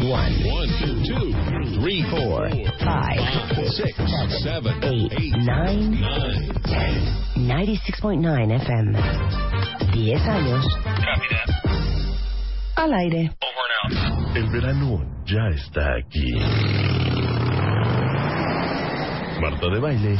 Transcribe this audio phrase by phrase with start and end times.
[0.00, 2.48] One, one, two, two, three, four,
[2.84, 3.18] Five,
[3.72, 3.96] six,
[4.42, 7.48] seven, eight, eight, nine, nine, ten.
[7.48, 8.92] 96.9 FM.
[9.92, 10.66] 10 años.
[12.76, 13.32] Al aire.
[14.34, 16.32] El verano ya está aquí.
[19.40, 20.18] Marta de Baile.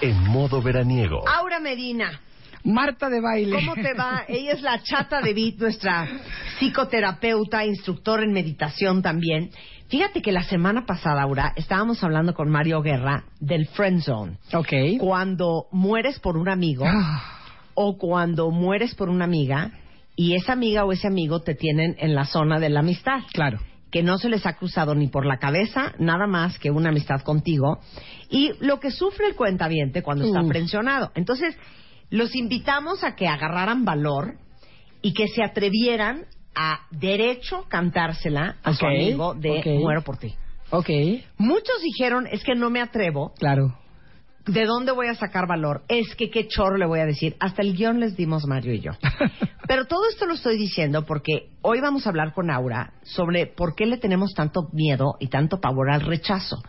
[0.00, 1.22] En modo veraniego.
[1.28, 2.20] Aura Medina.
[2.64, 3.56] Marta de baile.
[3.56, 4.24] ¿Cómo te va?
[4.28, 6.06] Ella es la chata de Bit, nuestra
[6.58, 9.50] psicoterapeuta, instructor en meditación también.
[9.88, 14.38] Fíjate que la semana pasada, Aura, estábamos hablando con Mario Guerra del Friend Zone.
[14.52, 14.72] Ok.
[14.98, 17.38] Cuando mueres por un amigo Ah,
[17.74, 19.72] o cuando mueres por una amiga
[20.14, 23.20] y esa amiga o ese amigo te tienen en la zona de la amistad.
[23.32, 23.58] claro.
[23.90, 27.22] que no se les ha cruzado ni por la cabeza nada más que una amistad
[27.22, 27.80] contigo
[28.28, 30.52] y lo que sufre el cuentaviente cuando está Uf.
[30.52, 31.10] pensionado.
[31.16, 31.56] Entonces,
[32.10, 34.34] los invitamos a que agarraran valor
[35.02, 39.66] y que se atrevieran a derecho cantársela a su amigo de ok.
[39.80, 40.34] muero por ti.
[40.70, 40.88] Ok,
[41.38, 43.76] Muchos dijeron, es que no me atrevo, claro.
[44.46, 45.82] ¿de dónde voy a sacar valor?
[45.88, 47.36] Es que qué chorro le voy a decir.
[47.40, 48.92] Hasta el guion les dimos Mario y yo.
[49.66, 53.74] Pero todo esto lo estoy diciendo porque hoy vamos a hablar con Aura sobre por
[53.74, 56.62] qué le tenemos tanto miedo y tanto pavor al rechazo.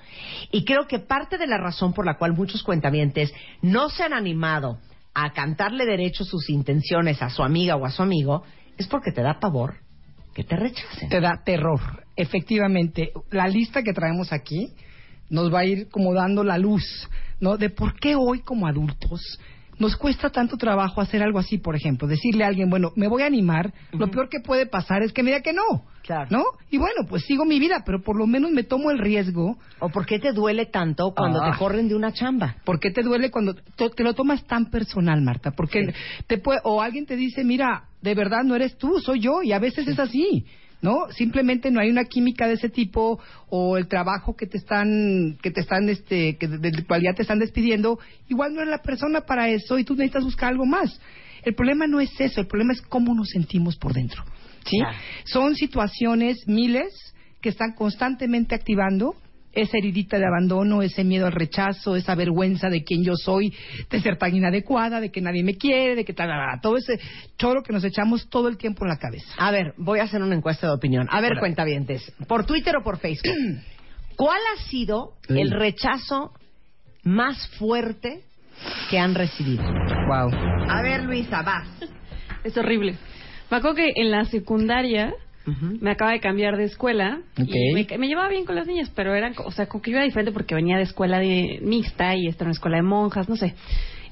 [0.52, 4.14] Y creo que parte de la razón por la cual muchos cuentavientes no se han
[4.14, 4.78] animado
[5.14, 8.44] a cantarle derecho sus intenciones a su amiga o a su amigo
[8.78, 9.76] es porque te da pavor
[10.34, 11.10] que te rechacen.
[11.10, 12.06] Te da terror.
[12.16, 14.74] Efectivamente, la lista que traemos aquí
[15.30, 16.84] nos va a ir como dando la luz,
[17.40, 17.58] ¿no?
[17.58, 19.40] De por qué hoy como adultos
[19.82, 23.24] nos cuesta tanto trabajo hacer algo así, por ejemplo, decirle a alguien, bueno, me voy
[23.24, 26.28] a animar, lo peor que puede pasar es que me diga que no, Claro.
[26.32, 26.44] ¿no?
[26.70, 29.58] Y bueno, pues sigo mi vida, pero por lo menos me tomo el riesgo.
[29.80, 31.52] ¿O por qué te duele tanto cuando Ah.
[31.52, 32.56] te corren de una chamba?
[32.64, 35.52] ¿Por qué te duele cuando te lo tomas tan personal, Marta?
[35.52, 35.94] Porque
[36.28, 39.52] te puede, o alguien te dice, mira, de verdad no eres tú, soy yo, y
[39.52, 40.46] a veces es así,
[40.82, 41.08] ¿no?
[41.12, 43.20] Simplemente no hay una química de ese tipo,
[43.50, 47.14] o el trabajo que te están, que te están, este, que de- del cual ya
[47.14, 48.00] te están despidiendo,
[48.30, 51.00] igual no eres la persona para eso, y tú necesitas buscar algo más.
[51.44, 54.24] El problema no es eso, el problema es cómo nos sentimos por dentro,
[54.66, 54.78] ¿sí?
[55.26, 56.94] Son situaciones, miles,
[57.42, 59.16] que están constantemente activando
[59.54, 63.54] esa heridita de abandono, ese miedo al rechazo, esa vergüenza de quién yo soy,
[63.90, 66.30] de ser tan inadecuada, de que nadie me quiere, de que tal,
[66.62, 67.00] todo ese
[67.38, 69.34] choro que nos echamos todo el tiempo en la cabeza.
[69.38, 71.08] A ver, voy a hacer una encuesta de opinión.
[71.10, 71.40] A ver, Órale.
[71.40, 73.34] cuentavientes, por Twitter o por Facebook.
[74.16, 76.32] ¿Cuál ha sido el rechazo
[77.04, 78.22] más fuerte
[78.90, 79.64] que han recibido?
[79.64, 80.32] Wow.
[80.70, 81.68] A ver, Luisa, vas.
[82.44, 82.96] Es horrible.
[83.50, 85.14] Me acuerdo que en la secundaria
[85.46, 89.16] me acaba de cambiar de escuela y me, me llevaba bien con las niñas, pero
[89.16, 92.44] eran, o sea, como que iba diferente porque venía de escuela de mixta y esta
[92.44, 93.56] era una escuela de monjas, no sé.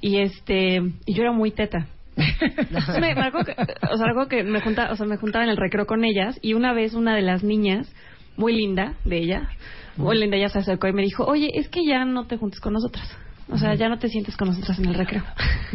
[0.02, 1.88] Y este, y yo era muy teta.
[2.16, 3.56] Entonces me, que,
[3.92, 6.38] o sea, algo que me juntaba, o sea, me juntaba en el recreo con ellas
[6.42, 7.94] y una vez una de las niñas,
[8.36, 9.50] muy linda de ella,
[9.98, 12.60] muy linda, ella se acercó y me dijo, oye, es que ya no te juntes
[12.60, 13.18] con nosotras.
[13.52, 15.24] O sea, ya no te sientes con nosotras en el recreo.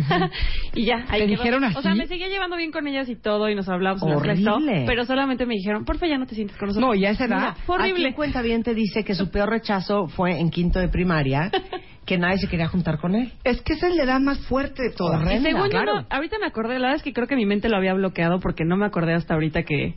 [0.75, 1.43] y ya, ahí ¿Te quedó.
[1.43, 1.99] dijeron O sea, así?
[1.99, 4.35] me seguía llevando bien con ellas y todo y nos hablábamos y nos Horrible.
[4.51, 6.89] restó, pero solamente me dijeron, porfa, ya no te sientes con nosotros.
[6.89, 7.57] No, ya a esa edad.
[7.67, 8.07] Fue horrible.
[8.09, 11.51] Aquí cuenta bien te dice que su peor rechazo fue en quinto de primaria,
[12.07, 13.33] que nadie se quería juntar con él.
[13.45, 15.23] Es que esa es la edad más fuerte de todas.
[15.33, 15.95] Y según yo, claro.
[16.03, 18.39] no- ahorita me acordé, la verdad es que creo que mi mente lo había bloqueado
[18.41, 19.95] porque no me acordé hasta ahorita que...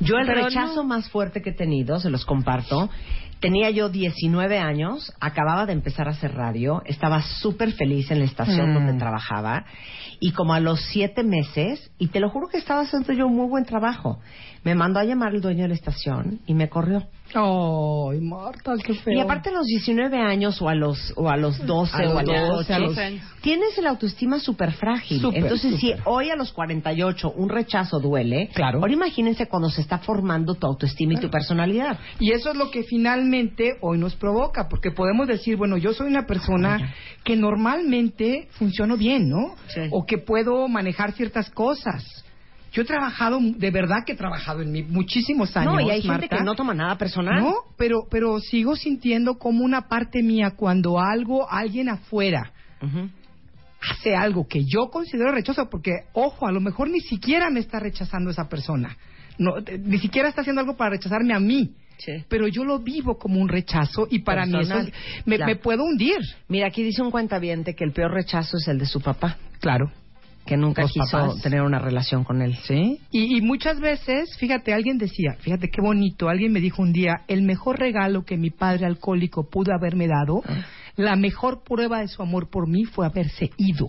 [0.00, 0.84] Yo el Pero rechazo no.
[0.84, 2.88] más fuerte que he tenido, se los comparto,
[3.40, 8.24] tenía yo 19 años, acababa de empezar a hacer radio, estaba súper feliz en la
[8.24, 8.74] estación Mm.
[8.74, 9.64] donde trabajaba
[10.20, 13.36] y como a los siete meses, y te lo juro que estaba haciendo yo un
[13.36, 14.20] muy buen trabajo,
[14.66, 17.04] me mandó a llamar el dueño de la estación y me corrió.
[17.34, 19.14] Ay, Marta, qué feo.
[19.16, 22.18] Y aparte a los 19 años o a los o a los 12 A o
[22.18, 22.96] a los los 12, a 8 los-
[23.42, 25.24] tienes el autoestima súper frágil.
[25.34, 28.80] Entonces, si hoy a los 48 un rechazo duele, Claro.
[28.80, 31.96] ahora imagínense cuando se está formando tu autoestima y tu personalidad.
[32.18, 36.08] Y eso es lo que finalmente hoy nos provoca, porque podemos decir, bueno, yo soy
[36.08, 36.92] una persona
[37.22, 39.54] que normalmente funciono bien, ¿no?
[39.68, 39.82] Sí.
[39.92, 42.24] O que puedo manejar ciertas cosas.
[42.76, 45.72] Yo he trabajado, de verdad que he trabajado en mí muchísimos años.
[45.76, 46.36] no, y hay gente Marta.
[46.36, 47.40] que no toma nada personal.
[47.42, 52.52] No, pero, pero sigo sintiendo como una parte mía cuando algo, alguien afuera,
[53.80, 57.78] hace algo que yo considero rechazo, porque, ojo, a lo mejor ni siquiera me está
[57.80, 58.94] rechazando esa persona.
[59.38, 61.70] No, eh, ni siquiera está haciendo algo para rechazarme a mí.
[61.98, 62.12] Sí.
[62.28, 64.88] Pero yo lo vivo como un rechazo y para mí Personal.
[64.88, 65.50] eso me, Claro.
[65.54, 66.18] me puedo hundir.
[66.48, 69.90] Mira, aquí dice un cuentaviente que el peor rechazo es el de su papá, Claro.
[70.46, 71.42] Que nunca Los quiso papás.
[71.42, 72.56] tener una relación con él.
[72.66, 72.98] ¿Sí?
[73.10, 77.22] Y, y muchas veces, fíjate, alguien decía, fíjate qué bonito, alguien me dijo un día,
[77.28, 80.42] el mejor regalo que mi padre alcohólico pudo haberme dado,
[80.96, 83.88] la mejor prueba de su amor por mí fue haberse ido.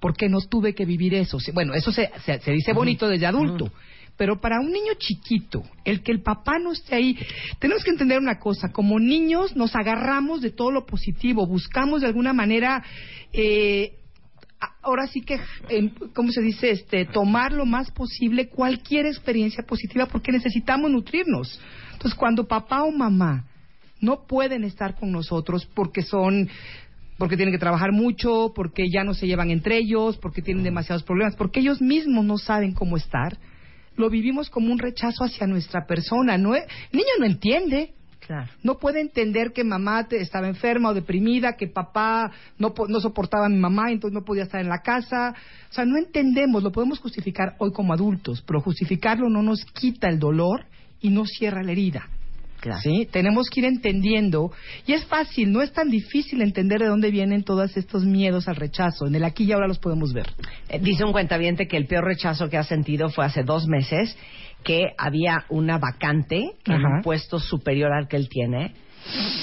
[0.00, 1.38] Porque no tuve que vivir eso.
[1.54, 3.70] Bueno, eso se, se, se dice bonito desde adulto.
[4.16, 7.18] Pero para un niño chiquito, el que el papá no esté ahí,
[7.58, 12.06] tenemos que entender una cosa, como niños nos agarramos de todo lo positivo, buscamos de
[12.06, 12.82] alguna manera
[13.32, 13.92] eh,
[14.82, 15.38] ahora sí que,
[15.68, 16.70] em, ¿cómo se dice?
[16.70, 21.60] Este, tomar lo más posible cualquier experiencia positiva porque necesitamos nutrirnos.
[21.92, 23.44] Entonces, cuando papá o mamá
[24.00, 26.48] no pueden estar con nosotros porque son
[27.18, 31.02] porque tienen que trabajar mucho, porque ya no se llevan entre ellos, porque tienen demasiados
[31.02, 33.38] problemas, porque ellos mismos no saben cómo estar,
[33.96, 36.36] lo vivimos como un rechazo hacia nuestra persona.
[36.36, 37.94] No, el niño no entiende,
[38.26, 38.48] Claro.
[38.62, 43.46] no puede entender que mamá te- estaba enferma o deprimida, que papá no, no soportaba
[43.46, 45.34] a mi mamá, entonces no podía estar en la casa.
[45.70, 50.08] O sea, no entendemos, lo podemos justificar hoy como adultos, pero justificarlo no nos quita
[50.08, 50.64] el dolor
[51.00, 52.08] y no cierra la herida.
[52.58, 52.80] Claro.
[52.80, 53.06] ¿Sí?
[53.12, 54.50] Tenemos que ir entendiendo.
[54.86, 58.56] Y es fácil, no es tan difícil entender de dónde vienen todos estos miedos al
[58.56, 59.06] rechazo.
[59.06, 60.26] En el aquí y ahora los podemos ver.
[60.70, 64.16] Eh, Dice un cuentaviente que el peor rechazo que ha sentido fue hace dos meses,
[64.66, 68.72] que había una vacante en un puesto superior al que él tiene,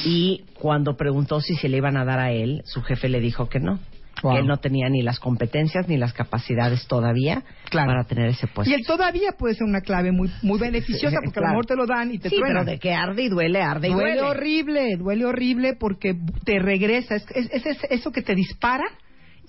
[0.06, 3.48] y cuando preguntó si se le iban a dar a él, su jefe le dijo
[3.48, 3.80] que no.
[4.22, 4.34] Wow.
[4.34, 7.88] Que él no tenía ni las competencias ni las capacidades todavía Claro.
[7.92, 8.70] para tener ese puesto.
[8.72, 11.48] Y el todavía puede ser una clave muy, muy beneficiosa porque a claro.
[11.48, 13.88] lo mejor te lo dan y te sí, pero de que arde y duele, arde
[13.90, 14.22] y duele, duele.
[14.30, 16.16] horrible, duele horrible porque
[16.46, 18.86] te regresa, es, es- es- es eso que te dispara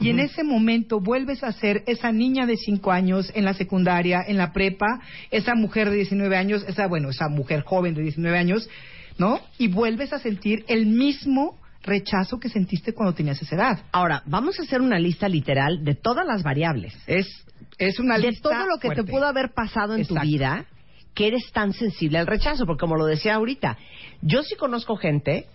[0.00, 4.23] y en ese momento vuelves a ser esa niña de 5 años en la secundaria,
[4.26, 5.00] en la prepa,
[5.31, 8.69] esa mujer de 19 años, esa bueno, esa mujer joven de 19 años,
[9.19, 9.41] ¿no?
[9.58, 13.79] Y vuelves a sentir el mismo rechazo que sentiste cuando tenías esa edad.
[13.93, 16.94] Ahora, vamos a hacer una lista literal de todas las variables.
[17.06, 17.44] Es
[17.79, 20.67] es una de lista todo lo que te pudo haber pasado en tu vida
[21.14, 23.79] que eres tan sensible al rechazo, porque como lo decía ahorita,
[24.20, 25.46] yo sí conozco gente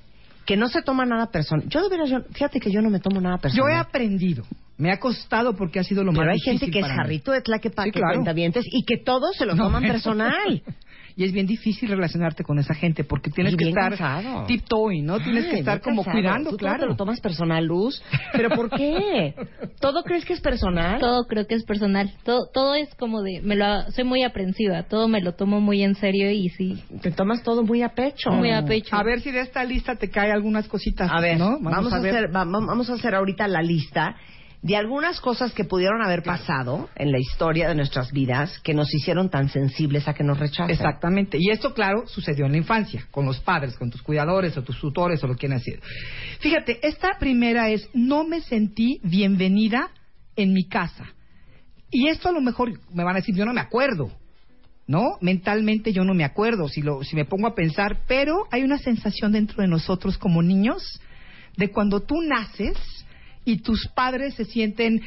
[0.50, 1.64] que no se toma nada personal.
[1.70, 3.72] Yo de veras, yo- fíjate que yo no me tomo nada Yo personal.
[3.72, 4.44] he aprendido,
[4.80, 7.32] me ha costado porque ha sido lo pero más hay difícil gente que es jarrito
[7.32, 8.16] de tlaquepaque, Sí, claro.
[8.16, 10.64] cuentavientes, y que todos se lo No, toman personal.
[11.20, 14.46] Y es bien difícil relacionarte con esa gente porque tienes Y que estar cansado.
[14.46, 15.20] tiptoeing, ¿no?
[15.20, 16.18] Tienes que estar como cansado.
[16.18, 16.80] cuidando, ¿Tú todo claro.
[16.80, 18.02] te lo tomas personal, Luz?
[18.32, 19.36] ¿Pero por qué?
[19.82, 20.98] ¿Todo crees que es personal?
[21.02, 22.10] Todo creo que es personal.
[22.24, 24.84] Todo, todo es como de, me lo, soy muy aprensiva.
[24.84, 28.32] Todo me lo tomo muy en serio y sí, Te tomas todo muy a pecho.
[28.32, 28.96] muy a pecho.
[28.96, 31.58] A ver si de esta lista te cae algunas cositas, A ver, ¿no?
[31.60, 32.16] vamos, a, ver.
[32.16, 34.16] hacer, va- vamos a hacer ahorita la lista
[34.62, 38.94] de algunas cosas que pudieron haber pasado en la historia de nuestras vidas que nos
[38.94, 40.72] hicieron tan sensibles a que nos rechacen.
[40.72, 41.38] Exactamente.
[41.40, 44.80] Y esto, claro, sucedió en la infancia, con los padres, con tus cuidadores o tus
[44.80, 45.80] tutores o lo que quieran decir.
[46.42, 49.92] Fíjate, esta primera es, no me sentí bienvenida
[50.36, 51.06] en mi casa.
[51.90, 54.12] Y esto a lo mejor me van a decir, yo no me acuerdo.
[54.88, 55.20] ¿No?
[55.22, 58.80] Mentalmente yo no me acuerdo si, lo, si me pongo a pensar, pero hay una
[58.80, 61.00] sensación dentro de nosotros como niños
[61.58, 62.76] de cuando tú naces
[63.46, 65.02] y tus padres se sienten,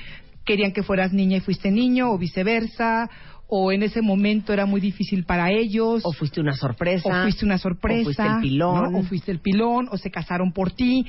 [0.44, 3.08] querían que fueras niña y fuiste niño, o viceversa,
[3.46, 7.08] o en ese momento era muy difícil para ellos, O fuiste una sorpresa.
[7.08, 8.92] o fuiste una sorpresa, O fuiste el pilón.
[8.92, 8.98] ¿no?
[8.98, 11.04] o fuiste el pilón, o se casaron por ti.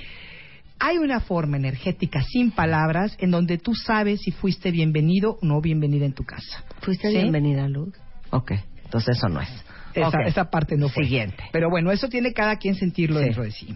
[0.80, 5.62] Hay una forma energética sin palabras en donde tú sabes si fuiste bienvenido o no
[5.62, 6.65] bienvenida en tu casa.
[6.82, 7.15] ¿Fuiste ¿Sí?
[7.18, 7.94] bienvenida, Luz?
[8.32, 8.51] Ok,
[8.84, 9.50] entonces eso no es.
[9.94, 11.03] Esa, parte no fue.
[11.06, 11.44] Siguiente.
[11.53, 13.25] Pero bueno, eso tiene cada quien sentirlo Sí.
[13.25, 13.68] dentro de sí.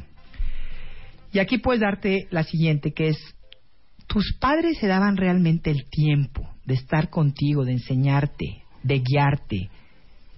[1.31, 3.17] Y aquí puedes darte la siguiente, que es,
[4.07, 9.69] tus padres se daban realmente el tiempo de estar contigo, de enseñarte, de guiarte.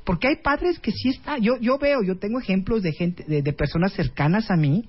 [0.03, 3.41] Porque hay padres que sí está, yo yo veo, yo tengo ejemplos de gente, de,
[3.41, 4.85] de personas cercanas a mí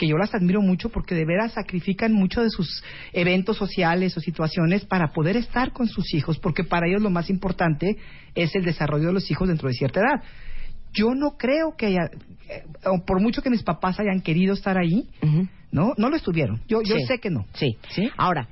[0.00, 2.82] que yo las admiro mucho porque de veras sacrifican mucho de sus
[3.12, 7.28] eventos sociales o situaciones para poder estar con sus hijos, porque para ellos lo más
[7.28, 7.98] importante
[8.34, 10.22] es el desarrollo de los hijos dentro de cierta edad.
[10.92, 12.10] Yo no creo que haya,
[12.48, 12.64] eh,
[13.06, 15.08] por mucho que mis papás hayan querido estar ahí.
[15.72, 15.94] ¿no?
[15.96, 16.60] No lo estuvieron.
[16.66, 17.04] Yo, yo Sí.
[17.06, 17.46] sé que no.
[17.54, 17.76] Sí.
[17.90, 18.10] ¿Sí?
[18.16, 18.48] Ahora,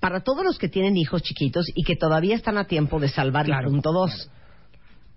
[0.00, 3.46] para todos los que tienen hijos chiquitos y que todavía están a tiempo de salvar
[3.46, 3.68] Claro.
[3.68, 4.30] el punto dos,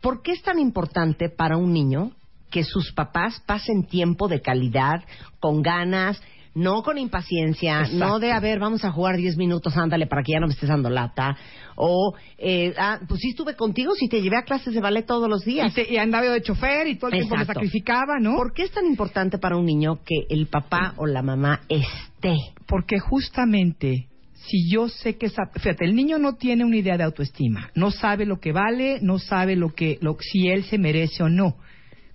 [0.01, 2.11] ¿por qué es tan importante para un niño
[2.51, 5.03] que sus papás pasen tiempo de calidad,
[5.39, 6.21] con ganas,
[6.55, 7.97] no con impaciencia, Exacto.
[7.97, 10.53] no de, a ver, vamos a jugar 10 minutos, ándale, para que ya no me
[10.53, 11.37] estés dando lata,
[11.75, 15.29] o, eh, ah, pues sí estuve contigo, sí te llevé a clases de ballet todos
[15.29, 15.73] los Y, días.
[15.73, 18.35] te- y andaba yo de chofer y todo el tiempo me sacrificaba, ¿no?
[18.35, 22.35] ¿Por qué es tan importante para un niño que el papá o la mamá esté?
[22.67, 27.03] Porque justamente si yo sé que esa, fíjate, el niño no tiene una idea de
[27.03, 31.23] autoestima, no sabe lo que vale, no sabe lo que, lo, si él se merece
[31.23, 31.55] o no.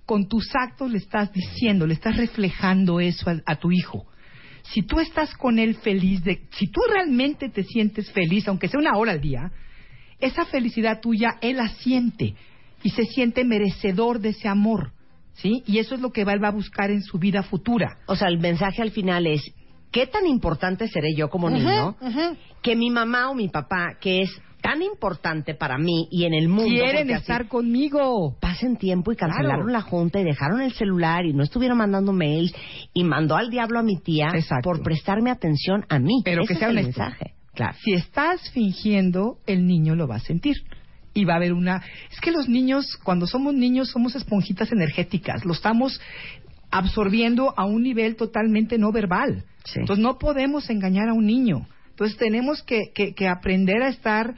[0.05, 4.05] Con tus actos le estás diciendo, le estás reflejando eso a, a tu hijo.
[4.71, 8.79] Si tú estás con él feliz, de, si tú realmente te sientes feliz, aunque sea
[8.79, 9.51] una hora al día,
[10.19, 12.35] esa felicidad tuya él la siente
[12.83, 14.91] y se siente merecedor de ese amor,
[15.33, 15.63] ¿sí?
[15.65, 17.97] Y eso es lo que él va a buscar en su vida futura.
[18.07, 19.41] O sea, el mensaje al final es,
[19.91, 21.95] ¿qué tan importante seré yo como niño
[22.61, 26.47] que mi mamá o mi papá, que es tan importante para mí y en el
[26.49, 28.37] mundo, Quieren así estar conmigo.
[28.39, 29.71] pasen tiempo y cancelaron Claro.
[29.71, 32.53] la junta y dejaron el celular y no estuvieron mandando mails
[32.93, 34.69] y mandó al diablo a mi tía Exacto.
[34.69, 36.21] por prestarme atención a mí.
[36.23, 37.33] Pero Ese que sea el mensaje.
[37.53, 37.75] Claro.
[37.83, 40.55] Si estás fingiendo, el niño lo va a sentir.
[41.13, 41.81] Y va a haber una...
[42.11, 45.45] Es que los niños, cuando somos niños, somos esponjitas energéticas.
[45.45, 46.01] Lo estamos
[46.71, 49.45] absorbiendo a un nivel totalmente no verbal.
[49.63, 49.79] Sí.
[49.79, 51.67] Entonces no podemos engañar a un niño.
[51.91, 54.35] Entonces tenemos que, que- que aprender a estar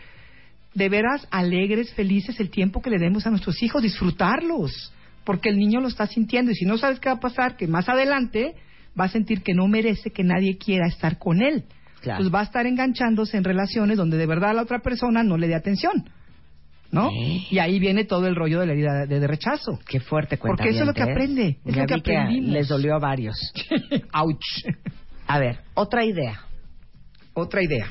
[0.78, 4.94] de veras alegres, felices el tiempo que le demos a nuestros hijos, disfrutarlos,
[5.24, 7.68] porque el niño lo está sintiendo y si no sabes qué va a pasar, que
[7.68, 8.54] más adelante
[9.00, 11.66] va a sentir que no merece que nadie quiera estar con él.
[12.02, 12.20] Claro.
[12.20, 15.48] Pues va a estar enganchándose en relaciones donde de verdad la otra persona no le
[15.48, 16.10] dé atención.
[16.90, 17.10] ¿No?
[17.10, 17.42] ¿Eh?
[17.50, 19.78] Y ahí viene todo el rollo de la herida de, de rechazo.
[19.90, 20.64] Qué fuerte cuenta.
[20.64, 22.52] Porque eso es lo que aprende, es Ya lo que aprendimos.
[22.52, 23.36] les dolió a varios.
[24.14, 24.64] Ouch.
[25.26, 26.40] A ver, otra idea.
[27.34, 27.88] Otra idea.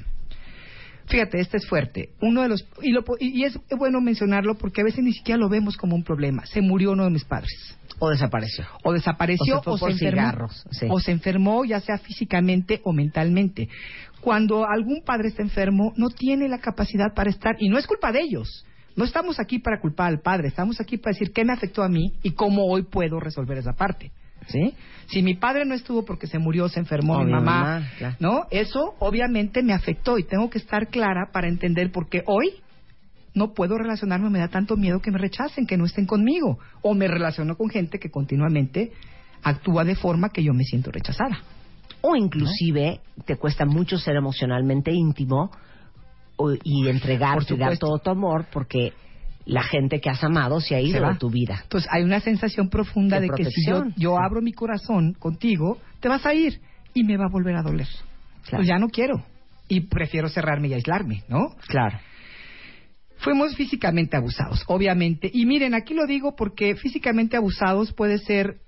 [1.08, 2.10] Fíjate, este es fuerte.
[2.20, 5.48] Uno de los y, lo y- es bueno mencionarlo porque a veces ni siquiera lo
[5.48, 6.44] vemos como un problema.
[6.46, 7.78] Se murió uno de mis padres.
[7.98, 8.66] O desapareció.
[8.84, 10.86] o desapareció O se fue o se, por enfermó sí.
[10.90, 13.70] o se enfermó ya sea físicamente o mentalmente
[14.20, 18.12] cuando algún padre está enfermo no tiene la capacidad para estar y no es culpa
[18.12, 21.54] de ellos no estamos aquí para culpar al padre estamos aquí para decir qué me
[21.54, 24.10] afectó a mí y cómo hoy puedo resolver esa parte
[24.48, 24.74] ¿sí?
[25.08, 28.16] si mi padre no estuvo porque se murió se enfermó mi mamá, mamá, claro.
[28.20, 32.54] no eso obviamente me afectó y tengo que estar clara para entender por qué hoy
[33.34, 36.58] no puedo relacionarme, me da tanto miedo que me rechacen, que no estén conmigo.
[36.80, 38.92] O me relaciono con gente que continuamente
[39.42, 41.40] actúa de forma que yo me siento rechazada.
[42.00, 45.50] O inclusive te cuesta mucho ser emocionalmente íntimo
[46.36, 48.94] o- y entregarte dar todo tu amor porque
[49.46, 51.12] la gente que has amado se ha ido Se va.
[51.12, 51.60] de tu vida.
[51.62, 53.62] Entonces hay una sensación profunda De de, que si
[53.96, 56.60] yo, abro mi corazón contigo, te vas a ir
[56.92, 57.88] y me va a volver a doler.
[58.42, 58.58] Claro.
[58.58, 59.24] Pues ya no quiero.
[59.68, 61.48] Y prefiero cerrarme y aislarme, ¿no?
[61.68, 61.98] Claro.
[63.18, 65.30] Fuimos físicamente abusados, obviamente.
[65.32, 68.58] Y miren, aquí lo digo porque físicamente abusados puede ser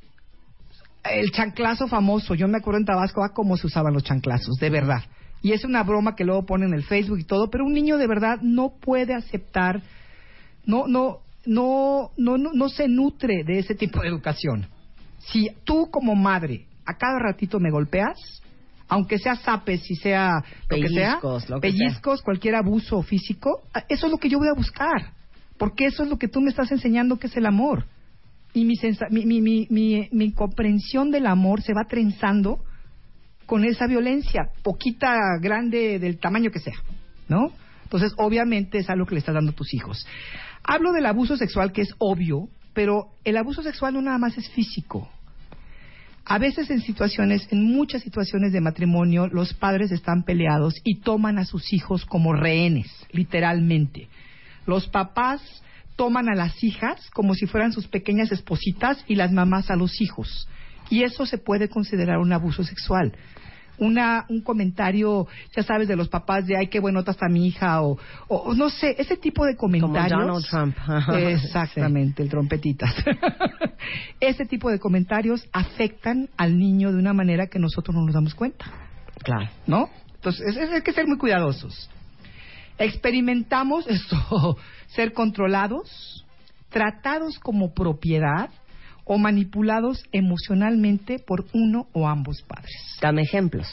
[1.04, 2.35] el chanclazo famoso.
[2.35, 5.02] Yo me acuerdo en Tabasco a cómo se usaban los chanclazos, de verdad.
[5.42, 7.99] Y es una broma que luego ponen en el Facebook y todo, pero un niño
[7.99, 9.82] de verdad no puede aceptar,
[10.69, 14.67] no, no, no, no, no, no se nutre de ese tipo de educación.
[15.19, 18.17] Si tú como madre a cada ratito me golpeas,
[18.89, 23.63] aunque sea zapes y sea lo que sea, Pellizcos, lo que pellizcos, cualquier abuso físico,
[23.89, 25.13] eso es lo que yo voy a buscar.
[25.59, 27.85] Porque eso es lo que tú me estás enseñando que es el amor.
[28.55, 32.61] Y mi, sensa- mi, mi, mi, mi, mi comprensión del amor se va trenzando
[33.45, 36.77] con esa violencia, poquita, grande, del tamaño que sea,
[37.29, 37.51] ¿no?
[37.85, 40.07] Entonces, obviamente es algo que le estás dando a tus hijos.
[40.62, 44.49] Hablo del abuso sexual, que es obvio, pero el abuso sexual no nada más es
[44.50, 45.09] físico.
[46.25, 51.38] A veces en situaciones, en muchas situaciones de matrimonio, los padres están peleados y toman
[51.38, 54.09] a sus hijos como rehenes, literalmente.
[54.67, 55.41] Los papás
[55.97, 60.03] toman a las hijas como si fueran sus pequeñas espositas y las mamás a los
[60.03, 60.47] hijos.
[60.91, 63.15] Y eso se puede considerar un abuso sexual.
[63.78, 67.82] Una, un comentario, ya sabes, de los papás de, ay, qué buenota está mi hija,
[67.82, 70.20] o, o- no sé, ese tipo de comentarios.
[70.20, 70.76] Donald Trump.
[71.16, 72.92] Exactamente, el trompetitas.
[74.20, 78.35] ese tipo de comentarios afectan al niño de una manera que nosotros no nos damos
[78.35, 78.66] cuenta.
[79.23, 79.49] Claro.
[79.66, 79.88] ¿no?
[80.16, 81.88] Entonces, es- es- hay que ser muy cuidadosos.
[82.78, 84.56] Experimentamos esto,
[84.88, 86.25] ser controlados,
[86.70, 88.50] tratados como propiedad
[89.09, 92.77] o manipulados emocionalmente por uno o ambos padres.
[93.00, 93.67] Dame ejemplos.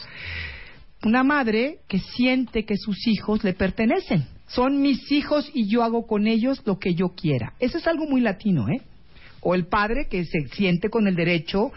[1.04, 4.26] Una madre que siente que sus hijos le pertenecen.
[4.48, 7.52] Son mis hijos y yo hago con ellos lo que yo quiera.
[7.60, 8.80] Eso es algo muy latino, ¿eh?
[9.42, 11.70] O el padre que se siente con el derecho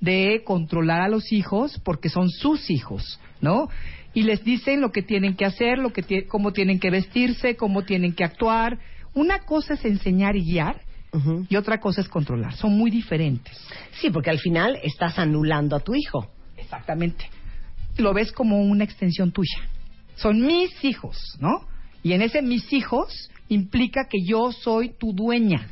[0.00, 3.68] de controlar a los hijos porque son sus hijos, ¿no?
[4.12, 7.82] Y les dicen lo que tienen que hacer, lo que cómo tienen que vestirse, cómo
[7.84, 8.78] tienen que actuar.
[9.14, 10.85] Una cosa es enseñar y guiar
[11.48, 12.54] Y otra cosa es controlar.
[12.54, 13.56] Son muy diferentes.
[14.00, 16.30] Sí, porque al final estás anulando a tu hijo.
[16.56, 17.28] Exactamente.
[17.96, 19.58] Lo ves como una extensión tuya.
[20.16, 21.66] Son mis hijos, ¿no?
[22.02, 25.68] Y en ese mis hijos implica que yo soy tu dueña.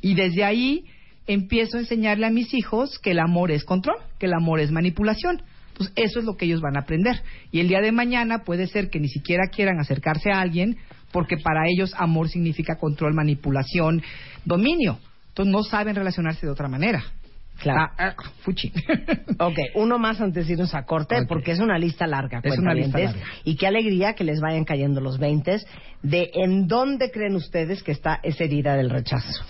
[0.00, 0.84] Y desde ahí
[1.26, 4.70] empiezo a enseñarle a mis hijos que el amor es control, que el amor es
[4.70, 5.42] manipulación.
[5.68, 7.22] Entonces, eso es lo que ellos van a aprender.
[7.52, 10.78] Y el día de mañana puede ser que ni siquiera quieran acercarse a alguien
[11.12, 14.02] porque para ellos amor significa control, manipulación,
[14.44, 14.98] dominio.
[15.28, 17.02] Entonces, no saben relacionarse de otra manera.
[17.58, 17.92] Claro.
[17.98, 18.72] Ah, ah, fuchi.
[19.40, 22.40] Ok, uno más antes de irnos a corte, porque es una lista larga.
[22.42, 23.20] Es una lista larga.
[23.44, 25.58] Y qué alegría que les vayan cayendo los 20
[26.02, 29.44] de en dónde creen ustedes que está esa herida del rechazo.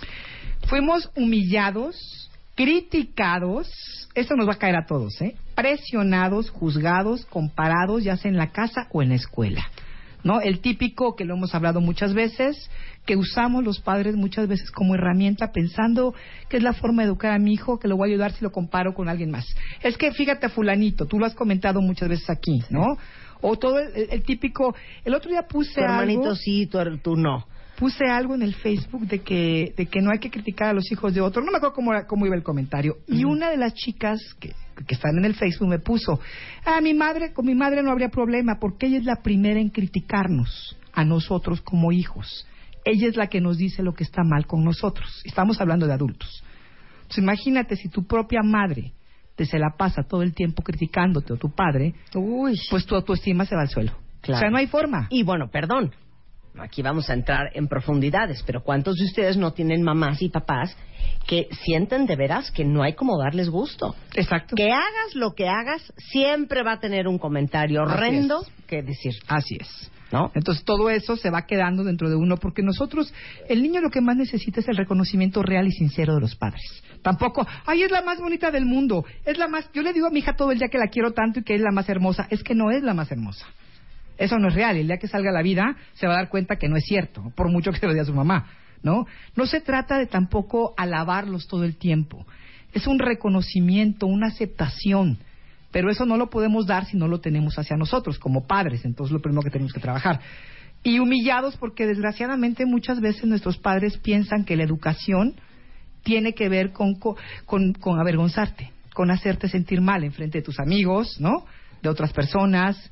[0.67, 3.71] Fuimos humillados, criticados,
[4.15, 5.37] esto nos va a caer a todos, ¿eh?
[5.55, 9.71] Presionados, juzgados, comparados, ya sea en la casa o en la escuela.
[10.25, 10.41] ¿No?
[10.41, 12.71] El típico que lo hemos hablado muchas veces,
[13.07, 16.13] que usamos los padres muchas veces como herramienta pensando
[16.49, 18.43] que es la forma de educar a mi hijo, que lo voy a ayudar si
[18.45, 19.47] lo comparo con alguien más.
[19.83, 22.99] Es que fíjate a fulanito, tú lo has comentado muchas veces aquí, ¿no?
[23.41, 27.47] O todo el, típico, el otro día puse Tu hermanito algo sí, tu tú no.
[27.79, 30.91] Puse algo en el Facebook de que, de que no hay que criticar a los
[30.91, 31.43] hijos de otro.
[31.45, 32.99] No me acuerdo cómo, cómo iba el comentario.
[33.07, 34.53] Y una de las chicas que,
[34.87, 36.19] que están en el Facebook me puso,
[36.65, 39.71] ah, mi madre, con mi madre no habría problema porque ella es la primera en
[39.71, 42.47] criticarnos a nosotros como hijos.
[42.85, 45.23] Ella es la que nos dice lo que está mal con nosotros.
[45.25, 46.43] Estamos hablando de adultos.
[47.03, 48.93] Entonces, imagínate si tu propia madre
[49.37, 52.59] te se la pasa todo el tiempo criticándote o tu padre, Uy.
[52.71, 53.93] pues tu autoestima se va al suelo.
[54.21, 54.39] Claro.
[54.39, 55.07] O sea, no hay forma.
[55.11, 55.93] Y bueno, perdón,
[56.61, 60.77] aquí vamos a entrar en profundidades, pero ¿cuántos de ustedes no tienen mamás y papás
[61.27, 63.95] que sienten de veras que no hay como darles gusto?
[64.15, 64.57] Exacto.
[64.57, 68.67] Que hagas lo que hagas, siempre va a tener un comentario Así horrendo es.
[68.67, 69.91] que decir, Así es.
[70.13, 70.31] ¿no?
[70.35, 73.13] Entonces todo eso se va quedando dentro de uno porque nosotros,
[73.49, 76.63] el niño lo que más necesita es el reconocimiento real y sincero de los padres.
[77.03, 80.11] Tampoco, ay, es la más bonita del mundo, es la más, yo le digo a
[80.11, 82.27] mi hija todo el día que la quiero tanto y que es la más hermosa,
[82.31, 83.47] es que no es la más hermosa.
[84.19, 86.29] Eso no es real, el día que salga a la vida se va a dar
[86.29, 88.47] cuenta que no es cierto, por mucho que se lo diga su mamá,
[88.83, 89.07] ¿no?
[89.37, 92.27] No se trata de tampoco alabarlos todo el tiempo.
[92.73, 95.19] Es un reconocimiento, una aceptación.
[95.71, 98.85] Pero eso no lo podemos dar si no lo tenemos hacia nosotros como padres.
[98.85, 100.19] Entonces, lo primero que tenemos que trabajar.
[100.83, 105.35] Y humillados porque desgraciadamente muchas veces nuestros padres piensan que la educación
[106.05, 110.43] tiene que ver con, co- con, con avergonzarte, con hacerte sentir mal en frente de
[110.45, 111.45] tus amigos, ¿no?
[111.83, 112.91] De otras personas,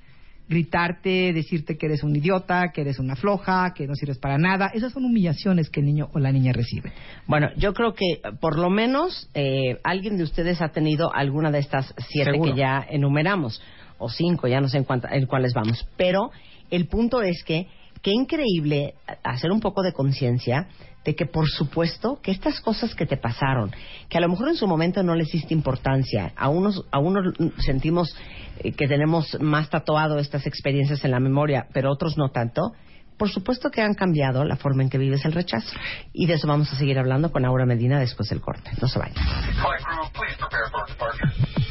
[0.48, 4.70] gritarte, decirte que eres un idiota, que eres una floja, que no sirves para nada.
[4.72, 6.92] Esas son humillaciones que el niño o la niña recibe.
[7.26, 11.50] Bueno, yo creo que eh, por lo menos eh, alguien de ustedes ha tenido alguna
[11.50, 12.52] de estas siete Seguro.
[12.52, 13.60] que ya enumeramos,
[13.98, 15.86] o cinco, ya no sé en, cuánta- en cuáles vamos.
[15.96, 16.30] Pero
[16.70, 17.66] el punto es que,
[18.02, 20.68] qué increíble hacer un poco de conciencia
[21.06, 23.70] de que, por supuesto, que estas cosas que te pasaron,
[24.08, 27.32] que a lo mejor en su momento no les hiciste importancia, a unos, a unos
[27.64, 28.14] sentimos
[28.58, 32.72] eh, que tenemos más tatuado estas experiencias en la memoria, pero otros no tanto,
[33.16, 35.74] por supuesto que han cambiado la forma en que vives el rechazo.
[36.12, 38.70] Y de eso vamos a seguir hablando con Aura Medina después del corte.
[38.82, 39.24] No se vayan.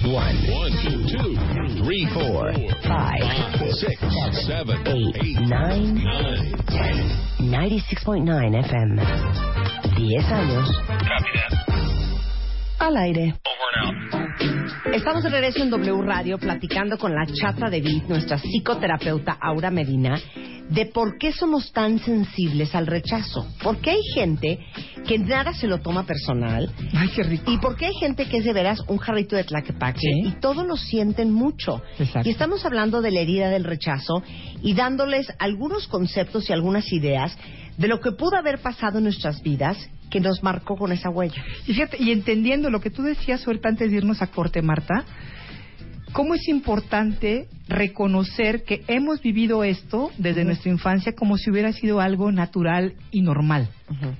[0.05, 3.23] One, one, two, two, three, four, Five,
[3.73, 3.99] six,
[4.45, 7.25] seven, eight, eight, nine, nine, ten.
[7.39, 9.01] 96.9 FM.
[9.97, 10.69] 10 años
[12.77, 13.33] al aire.
[14.93, 19.71] Estamos de regreso en W Radio platicando con la chata de Vid, nuestra psicoterapeuta Aura
[19.71, 20.19] Medina,
[20.69, 23.47] de por qué somos tan sensibles al rechazo.
[23.61, 24.59] Porque hay gente
[25.07, 27.51] que nada se lo toma personal Ay, qué rico.
[27.51, 30.21] y porque hay gente que es de veras un jarrito de tlaquepaque Sí.
[30.27, 31.81] y todos lo sienten mucho.
[31.99, 32.27] Exacto.
[32.27, 34.23] Y estamos hablando de la herida del rechazo
[34.63, 37.37] y dándoles algunos conceptos y algunas ideas
[37.77, 39.77] de lo que pudo haber pasado en nuestras vidas
[40.09, 41.43] que nos marcó con esa huella.
[41.67, 45.03] Y fíjate, y entendiendo lo que tú decías ahorita antes de irnos a corte, Marta,
[46.15, 51.99] cómo es importante reconocer que hemos vivido esto desde nuestra infancia como si hubiera sido
[51.99, 53.67] algo natural y normal,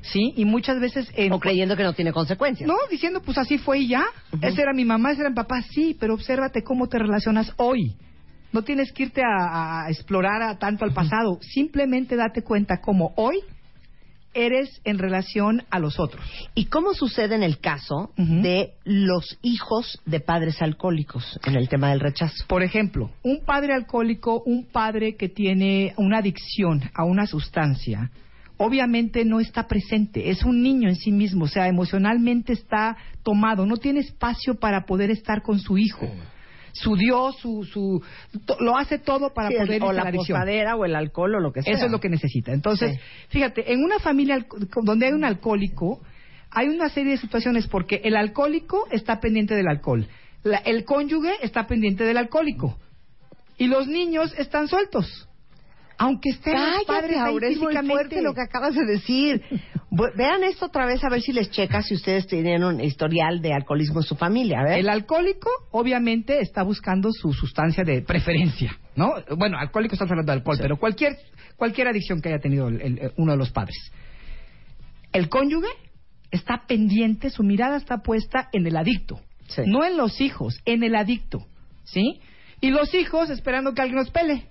[0.02, 0.34] ¿sí?
[0.36, 1.10] Y muchas veces...
[1.16, 2.68] en- O creyendo que no tiene consecuencias.
[2.68, 4.04] No, diciendo, pues así fue y ya.
[4.34, 4.46] Ujú.
[4.46, 7.96] Esa era mi mamá, ese era mi papá, sí, pero obsérvate cómo te relacionas hoy.
[8.52, 11.40] No tienes que irte a, a explorar a tanto al pasado.
[11.42, 13.40] Simplemente date cuenta cómo hoy
[14.36, 16.24] eres en relación a los otros.
[16.54, 21.90] ¿Y cómo sucede en el caso de los hijos de padres alcohólicos en el tema
[21.90, 22.46] del rechazo?
[22.48, 28.12] Por ejemplo, un padre alcohólico, un padre que tiene una adicción a una sustancia,
[28.58, 33.66] obviamente no está presente, es un niño en sí mismo, o sea, emocionalmente está tomado,
[33.66, 36.08] no tiene espacio para poder estar con su hijo.
[36.78, 38.04] Su Dios, su, su,
[38.46, 40.38] to- lo hace todo para Sí, poder o irse a la adicción.
[40.40, 41.74] posadera o el alcohol o lo que sea.
[41.74, 42.52] Eso es lo que necesita.
[42.52, 43.00] Entonces, Sí.
[43.30, 44.46] fíjate, en una familia
[44.84, 46.02] donde hay un alcohólico,
[46.52, 50.08] hay una serie de situaciones porque el alcohólico está pendiente del alcohol,
[50.44, 52.78] la- el cónyuge está pendiente del alcohólico
[53.58, 55.30] y los niños están sueltos.
[55.98, 57.94] Aunque estén los padres Cállate, ahí Aura, es muy físicamente.
[57.94, 59.42] fuerte lo que acabas de decir.
[60.18, 63.54] Vean esto otra vez a ver si les checa si ustedes tienen un historial de
[63.54, 64.60] alcoholismo en su familia.
[64.60, 64.80] A ver.
[64.80, 69.14] El alcohólico, obviamente, está buscando su sustancia de preferencia, ¿no?
[69.38, 71.16] Bueno, alcohólico estamos hablando de alcohol, pero cualquier,
[71.56, 73.78] cualquier adicción que haya tenido el- el- uno de los padres.
[75.14, 75.70] El cónyuge
[76.32, 79.62] está pendiente, su mirada está puesta en el adicto, Sí.
[79.66, 81.46] no en los hijos, en el adicto,
[81.86, 82.20] ¿sí?
[82.60, 84.48] Y los hijos esperando que alguien los pele.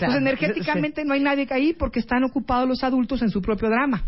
[0.00, 0.14] Claro.
[0.14, 3.68] Pues energéticamente no hay nadie que ahí porque están ocupados los adultos en su propio
[3.68, 4.02] drama,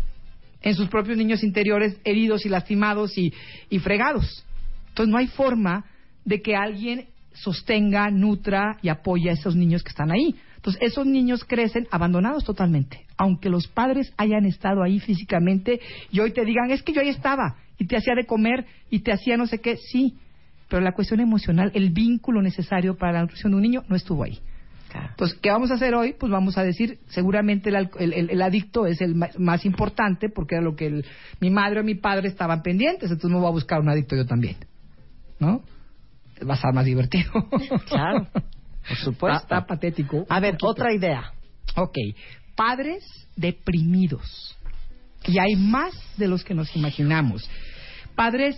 [0.61, 3.31] en sus propios niños interiores heridos y lastimados y,
[3.69, 4.43] y fregados.
[4.89, 5.85] Entonces no hay forma
[6.25, 10.35] de que alguien sostenga, nutra y apoye a esos niños que están ahí.
[10.55, 15.79] Entonces esos niños crecen abandonados totalmente, aunque los padres hayan estado ahí físicamente
[16.09, 18.99] y hoy te digan, es que yo ahí estaba y te hacía de comer y
[18.99, 20.15] te hacía no sé qué, sí,
[20.69, 24.23] pero la cuestión emocional, el vínculo necesario para la nutrición de un niño no estuvo
[24.23, 24.39] ahí.
[24.93, 25.07] Claro.
[25.09, 26.13] Entonces, ¿qué vamos a hacer hoy?
[26.13, 30.55] Pues vamos a decir, seguramente el, el- el- el adicto es el más importante porque
[30.55, 31.03] era lo que
[31.39, 34.25] mi madre o mi padre estaban pendientes, entonces me voy a buscar un adicto yo
[34.27, 34.55] también.
[35.39, 35.61] ¿No?
[36.47, 37.31] Va a ser más divertido.
[37.87, 39.41] Claro, por supuesto.
[39.43, 40.25] Está, está patético.
[40.29, 40.67] A ver, poquito.
[40.67, 41.33] otra idea.
[41.75, 41.97] Ok.
[42.55, 43.03] Padres
[43.35, 44.55] deprimidos.
[45.25, 47.49] Y hay más de los que nos imaginamos.
[48.15, 48.55] Padres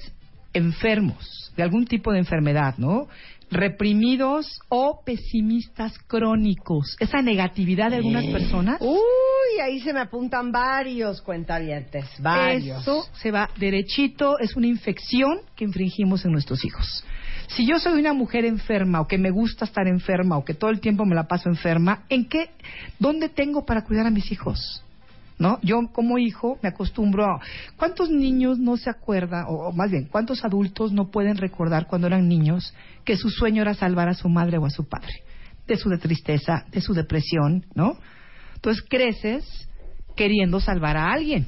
[0.54, 3.08] enfermos, de algún tipo de enfermedad, ¿no?
[3.51, 6.95] Reprimidos o pesimistas crónicos.
[6.99, 8.81] Esa negatividad de algunas personas.
[8.81, 12.81] Uy, ahí se me apuntan varios cuentavientes, varios.
[12.81, 17.05] Eso se va derechito, es una infección que infringimos en nuestros hijos.
[17.47, 20.71] Si yo soy una mujer enferma o que me gusta estar enferma o que todo
[20.71, 22.49] el tiempo me la paso enferma, ¿en qué,
[22.99, 24.85] dónde tengo para cuidar a mis hijos?
[25.38, 25.60] ¿No?
[25.62, 27.41] Yo como hijo me acostumbro a...
[27.76, 32.08] ¿Cuántos niños no se acuerdan, o, o más bien, cuántos adultos no pueden recordar cuando
[32.08, 35.24] eran niños que su sueño era salvar a su madre o a su padre?
[35.67, 37.98] De su de tristeza, de su depresión, ¿no?
[38.56, 39.67] Entonces creces
[40.15, 41.45] queriendo salvar a alguien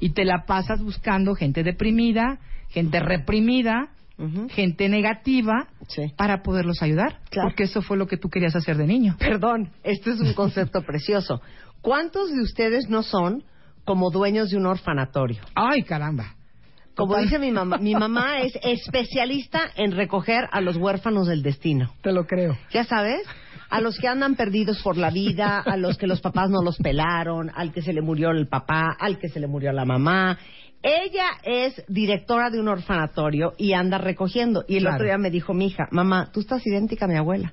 [0.00, 3.90] y te la pasas buscando gente deprimida, gente reprimida,
[4.50, 6.12] gente negativa Sí.
[6.16, 7.48] para poderlos ayudar, Claro.
[7.48, 9.16] porque eso fue lo que tú querías hacer de niño.
[9.18, 11.40] Perdón, este es un concepto precioso.
[11.82, 13.44] ¿Cuántos de ustedes no son
[13.84, 15.40] como dueños de un orfanatorio?
[15.54, 16.34] Ay, caramba.
[16.94, 21.92] Como dice mi mamá, mi mamá es especialista en recoger a los huérfanos del destino.
[22.02, 22.56] Te lo creo.
[22.70, 23.22] Ya sabes,
[23.70, 26.76] a los que andan perdidos por la vida, a los que los papás no los
[26.76, 30.38] pelaron, al que se le murió el papá, al que se le murió la mamá.
[30.82, 34.64] Ella es directora de un orfanatorio y anda recogiendo.
[34.68, 34.96] Y el Claro.
[34.96, 37.52] otro día me dijo mi hija, mamá, tú estás idéntica a mi abuela.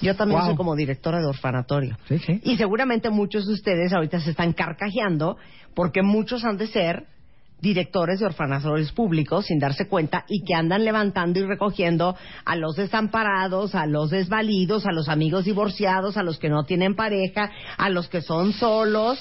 [0.00, 0.48] Yo también Wow.
[0.48, 1.96] soy como directora de orfanatorio.
[2.06, 2.40] Sí, sí.
[2.44, 5.36] Y seguramente muchos de ustedes ahorita se están carcajeando
[5.74, 7.06] porque muchos han de ser
[7.60, 12.76] directores de orfanatorios públicos sin darse cuenta y que andan levantando y recogiendo a los
[12.76, 17.88] desamparados, a los desvalidos, a los amigos divorciados, a los que no tienen pareja, a
[17.90, 19.20] los que son solos.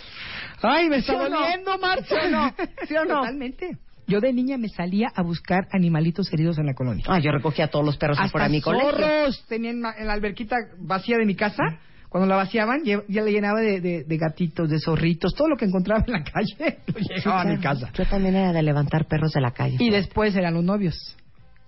[0.61, 1.39] Ay, me está ¿Sí o no?
[1.39, 2.05] doliendo, Marta.
[2.07, 2.53] ¿Sí o no?
[2.87, 3.15] ¿Sí o no?
[3.21, 3.77] Totalmente.
[4.07, 7.03] Yo de niña me salía a buscar animalitos heridos en la colonia.
[7.07, 8.89] Ah, yo recogía a todos los perros Hasta afuera de mi colegio.
[8.91, 11.61] zorros tenía en la, alberquita vacía de mi casa.
[12.09, 15.65] Cuando la vaciaban, ya le llenaba de, de- de gatitos, de zorritos, todo lo que
[15.65, 17.91] encontraba en la calle lo llevaba a mi casa.
[17.93, 19.75] Yo también era de levantar perros de la calle.
[19.77, 20.95] Y después eran los novios,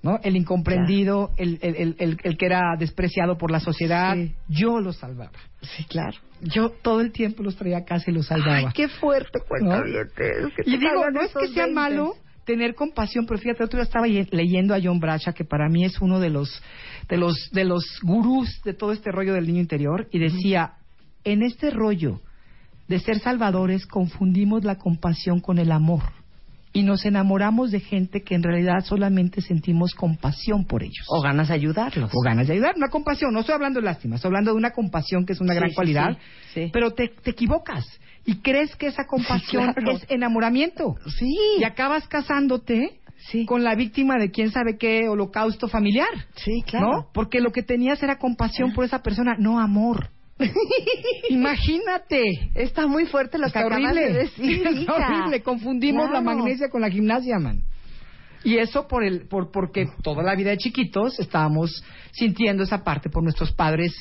[0.02, 0.18] ¿no?
[0.24, 4.16] El incomprendido, el, el, el, el- el que era despreciado por la sociedad.
[4.16, 4.34] Sí.
[4.48, 5.32] Yo los salvaba.
[5.62, 6.18] Sí, claro.
[6.42, 8.56] Yo todo el tiempo los traía a casa y los salvaba.
[8.60, 9.46] Ay, qué fuerte, ¿no?
[9.46, 10.54] cuentavientes.
[10.56, 11.74] que Y digo, no es que sea 20.
[11.74, 12.14] malo
[12.50, 15.86] tener compasión, pero fíjate, otro día estaba ye- leyendo a John Bracha, que para mí
[15.86, 16.50] es uno de los,
[17.08, 20.74] de los, de los gurús de todo este rollo del niño interior, y decía,
[21.24, 22.22] en este rollo
[22.88, 26.02] de ser salvadores confundimos la compasión con el amor.
[26.74, 31.06] Y nos enamoramos de gente que en realidad solamente sentimos compasión por ellos.
[31.08, 32.10] O ganas de ayudarlos.
[32.14, 33.32] O ganas de ayudar, una compasión.
[33.34, 35.70] No estoy hablando de lástima, estoy hablando de una compasión que es una Sí, gran
[35.70, 36.18] sí, cualidad.
[36.54, 36.70] sí, sí.
[36.74, 37.86] Pero te, te equivocas
[38.26, 39.92] y crees que esa compasión claro.
[39.98, 40.96] es enamoramiento.
[41.18, 41.36] Sí.
[41.60, 43.00] Y acabas casándote
[43.32, 43.46] Sí.
[43.46, 46.08] con la víctima de quién sabe qué holocausto familiar.
[46.36, 46.88] Sí, claro.
[46.88, 47.10] ¿No?
[47.14, 50.10] Porque lo que tenías era compasión por esa persona, no amor.
[51.30, 52.24] Imagínate.
[52.56, 54.08] Está muy fuerte lo que Está acabas horrible.
[54.08, 55.42] de decir, Está horrible.
[55.44, 57.62] Confundimos la magnesia con la gimnasia, man.
[58.44, 63.10] Y eso por el, por, porque toda la vida de chiquitos estábamos sintiendo esa parte
[63.10, 63.92] por nuestros padres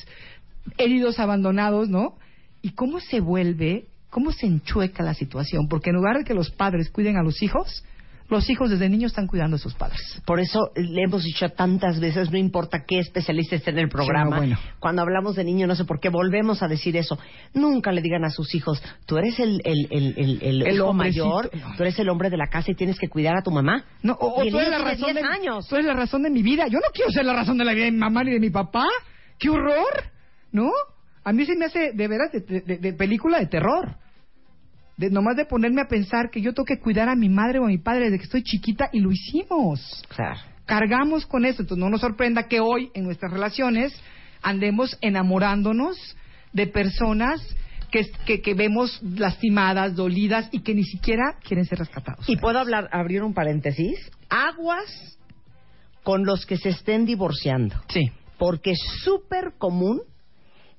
[0.77, 2.15] heridos, abandonados, ¿no?
[2.61, 6.49] Y cómo se vuelve, cómo se enchueca la situación, porque en lugar de que los
[6.51, 7.83] padres cuiden a los hijos,
[8.29, 9.99] los hijos desde niños están cuidando a sus padres.
[10.23, 14.25] Por eso le hemos dicho tantas veces, no importa qué especialista esté en el programa,
[14.25, 14.57] Sí, no, bueno.
[14.79, 17.17] cuando hablamos de niños, no sé por qué, volvemos a decir eso.
[17.55, 21.49] Nunca le digan a sus hijos, tú eres el, el, el, el, el hijo mayor,
[21.55, 21.75] No.
[21.75, 23.83] tú eres el hombre de la casa y tienes que cuidar a tu mamá.
[24.03, 25.67] No, o, tú eres la razón 10 de, años.
[25.67, 26.67] tú eres la razón de mi vida.
[26.67, 28.51] Yo no quiero ser la razón de la vida de mi mamá ni de mi
[28.51, 28.85] papá.
[29.39, 30.03] ¡Qué horror!
[30.51, 30.69] ¿No?
[31.23, 33.95] A mí se me hace de veras de, de- de película de terror.
[34.99, 37.63] De nomás de ponerme a pensar que yo tengo que cuidar a mi madre o
[37.63, 40.03] a mi padre desde que estoy chiquita y lo hicimos.
[40.09, 40.41] Claro.
[40.65, 43.93] Cargamos con eso, entonces no nos sorprenda que hoy en nuestras relaciones
[44.41, 45.95] andemos enamorándonos
[46.51, 47.39] de personas
[47.91, 52.27] que, que, que vemos lastimadas, dolidas y que ni siquiera quieren ser rescatados.
[52.27, 54.11] Y puedo hablar, abrir un paréntesis.
[54.29, 55.17] Aguas
[56.03, 57.75] con los que se estén divorciando.
[57.87, 58.11] Sí.
[58.37, 60.01] Porque es súper común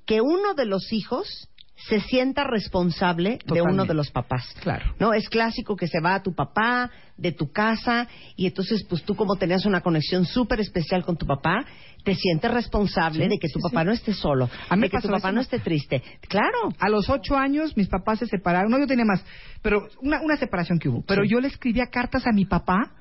[0.04, 1.48] que uno de los hijos
[1.88, 4.46] se sienta responsable de uno de los papás.
[4.60, 4.94] Claro.
[4.98, 9.02] No, es clásico que se va a tu papá, de tu casa, y entonces, pues
[9.02, 11.64] tú como tenías una conexión súper especial con tu papá,
[12.04, 13.86] te sientes responsable Sí, de que tu sí, papá sí.
[13.86, 16.02] no esté solo, A mí de que tu papá no esté triste.
[16.28, 16.70] Claro.
[16.78, 19.24] A los ocho años mis papás se separaron, no yo tenía más,
[19.62, 21.02] pero una, una separación que hubo.
[21.06, 22.92] Pero yo le escribía cartas a mi papá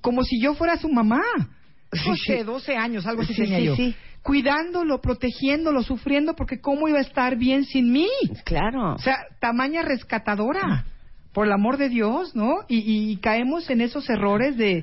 [0.00, 1.20] como si yo fuera su mamá.
[1.92, 2.22] Sí, No sí.
[2.26, 3.94] sé, 12 años, algo así Sí, tenía sí, yo.
[4.26, 8.08] Cuidándolo, protegiéndolo, sufriendo, porque cómo iba a estar bien sin mí.
[8.44, 8.94] Claro.
[8.94, 10.84] O sea, tamaña rescatadora,
[11.32, 12.56] por el amor de Dios, ¿no?
[12.66, 14.82] Y, y caemos en esos errores de,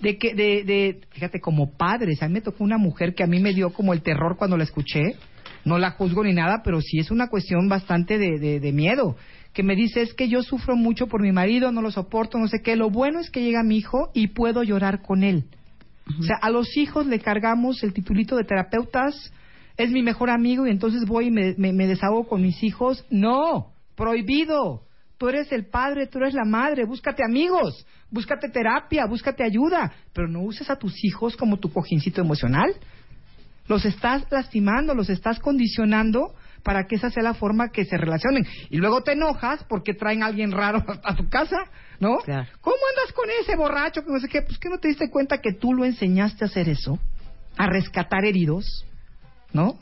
[0.00, 2.22] de que, de, de, fíjate, como padres.
[2.22, 4.56] A mí me tocó una mujer que a mí me dio como el terror cuando
[4.56, 5.16] la escuché.
[5.64, 9.16] No la juzgo ni nada, pero sí es una cuestión bastante de, de, de miedo.
[9.52, 12.46] Que me dice, es que yo sufro mucho por mi marido, no lo soporto, no
[12.46, 12.76] sé qué.
[12.76, 15.46] Lo bueno es que llega mi hijo y puedo llorar con él.
[16.18, 19.32] O sea, a los hijos le cargamos el titulito de terapeutas,
[19.76, 23.04] es mi mejor amigo y entonces voy y me, me, desahogo con mis hijos.
[23.10, 24.82] No, prohibido.
[25.18, 30.28] Tú eres el padre, tú eres la madre, búscate amigos, búscate terapia, búscate ayuda, pero
[30.28, 32.72] no uses a tus hijos como tu cojincito emocional.
[33.66, 38.46] Los estás lastimando, los estás condicionando para que esa sea la forma que se relacionen.
[38.70, 41.56] Y luego te enojas porque traen a alguien raro a tu casa,
[42.00, 42.18] ¿no?
[42.18, 42.48] Claro.
[42.60, 44.42] ¿Cómo andas con ese borracho que no sé qué?
[44.42, 46.98] Pues que no te diste cuenta que tú lo enseñaste a hacer eso,
[47.56, 48.84] a rescatar heridos,
[49.52, 49.78] ¿no?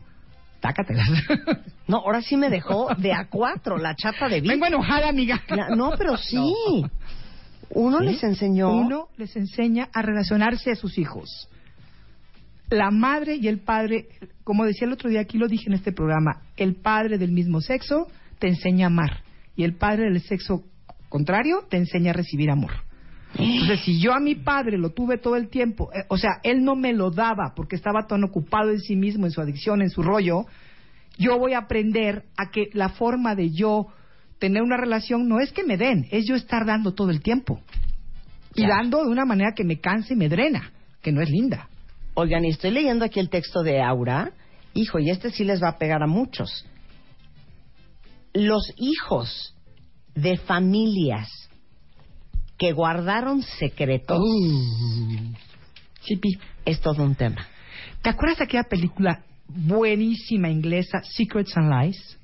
[0.60, 1.08] Tácatelas.
[1.88, 4.50] No, ahora sí me dejó de a cuatro, la chata de Vic.
[4.50, 5.40] Vengo enojada, amiga.
[5.76, 6.42] No, pero sí.
[7.70, 8.72] Uno les enseñó.
[8.72, 11.48] Uno les enseña a relacionarse a sus hijos.
[12.70, 14.08] La madre y el padre,
[14.42, 17.60] como decía el otro día, aquí lo dije en este programa, el padre del mismo
[17.60, 19.22] sexo te enseña a amar
[19.54, 20.64] y el padre del sexo
[21.08, 22.72] contrario te enseña a recibir amor.
[23.38, 26.64] Entonces, si yo a mi padre lo tuve todo el tiempo, eh, o sea, él
[26.64, 29.90] no me lo daba porque estaba tan ocupado en sí mismo, en su adicción, en
[29.90, 30.46] su rollo,
[31.18, 33.88] yo voy a aprender a que la forma de yo
[34.38, 37.60] tener una relación no es que me den, es yo estar dando todo el tiempo.
[38.54, 41.68] Y dando de una manera que me canse y me drena, que no es linda.
[42.18, 44.32] Oigan, y estoy leyendo aquí el texto de Aura.
[44.72, 46.64] Hijo, y este sí les va a pegar a muchos.
[48.32, 49.54] Los hijos
[50.14, 51.28] de familias
[52.56, 54.18] que guardaron secretos
[56.00, 56.38] Chipi.
[56.64, 57.46] es todo un tema.
[58.00, 62.18] ¿Te acuerdas de aquella película buenísima inglesa, Secrets and Lies?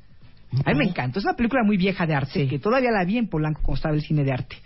[0.64, 1.18] A mí me encanta.
[1.18, 3.94] Es una película muy vieja de arte, que todavía la vi en Polanco cuando estaba
[3.94, 4.56] el cine de arte.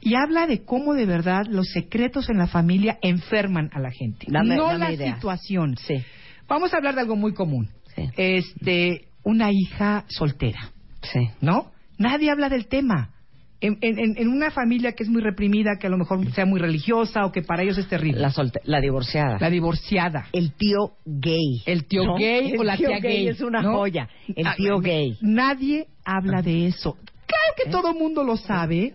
[0.00, 4.26] Y habla de cómo de verdad los secretos en la familia enferman a la gente.
[4.28, 5.14] Dame- no dame la ideas.
[5.16, 5.76] situación.
[5.76, 6.02] Sí.
[6.48, 7.68] Vamos a hablar de algo muy común.
[7.94, 8.08] Sí.
[8.16, 10.70] Este, una hija soltera,
[11.02, 11.28] Sí.
[11.40, 11.70] ¿no?
[11.98, 13.10] Nadie habla del tema.
[13.62, 17.26] En, en- una familia que es muy reprimida, que a lo mejor sea muy religiosa
[17.26, 18.18] o que para ellos es terrible.
[18.18, 18.32] La,
[18.64, 19.36] la divorciada.
[19.38, 20.28] La divorciada.
[20.32, 21.62] El tío gay.
[21.66, 22.14] El tío ¿no?
[22.16, 23.28] gay El o la tío tía gay.
[23.28, 23.72] es una ¿no?
[23.76, 24.08] joya.
[24.34, 25.18] El Ah, tío gay.
[25.20, 26.94] Nadie habla de eso.
[26.94, 28.94] Claro que todo el mundo lo sabe.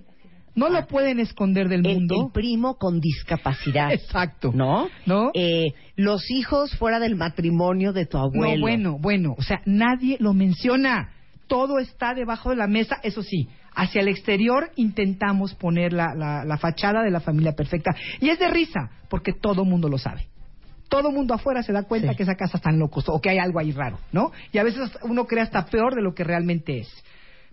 [0.56, 1.86] No lo pueden esconder del.
[1.86, 2.16] El, mundo.
[2.28, 3.92] el primo con discapacidad.
[3.92, 4.52] Exacto.
[4.54, 4.88] ¿No?
[5.06, 5.32] ¿No?
[5.34, 8.56] Eh, los hijos fuera del matrimonio de tu abuelo.
[8.56, 9.36] No, bueno, bueno.
[9.38, 11.10] O sea, nadie lo menciona.
[11.48, 12.98] Todo está debajo de la mesa.
[13.04, 17.92] Eso sí, hacia el exterior intentamos poner la, la, la fachada de la familia perfecta.
[18.20, 20.28] Y es de risa, porque todo el mundo lo sabe.
[20.90, 22.18] Todo mundo afuera se da cuenta Sí.
[22.18, 24.32] que esa casa están locos o que hay algo ahí raro, ¿no?
[24.52, 27.04] Y a veces uno cree hasta peor de lo que realmente es.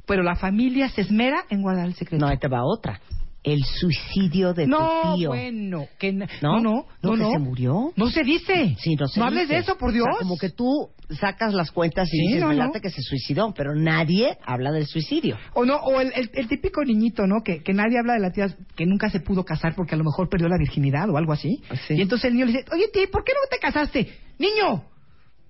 [0.07, 2.25] Pero la familia se esmera en guardar el secreto.
[2.25, 3.01] No, ahí te va otra.
[3.45, 5.29] El suicidio de no, tu tío.
[5.31, 6.27] bueno, que ¿No?
[6.41, 7.93] no, no, ¿No no, que se murió?
[7.97, 8.77] No se dice.
[8.79, 9.55] Sí, no, se hables dice.
[9.55, 10.17] de eso, por O sea, Dios.
[10.21, 12.67] como que tú sacas las cuentas y Sí, dices, no, "Me no.
[12.67, 15.37] late que se suicidó, pero nadie habla del suicidio.
[15.55, 17.43] O no, o el, el- el típico niñito, ¿no?
[17.45, 20.05] Que, que nadie habla de la tía que nunca se pudo casar porque a lo
[20.05, 21.63] mejor perdió la virginidad o algo así.
[21.89, 21.95] Sí.
[21.95, 24.09] Y entonces el niño le dice, oye, tía, ¿por qué no te casaste?
[24.39, 24.85] Niño,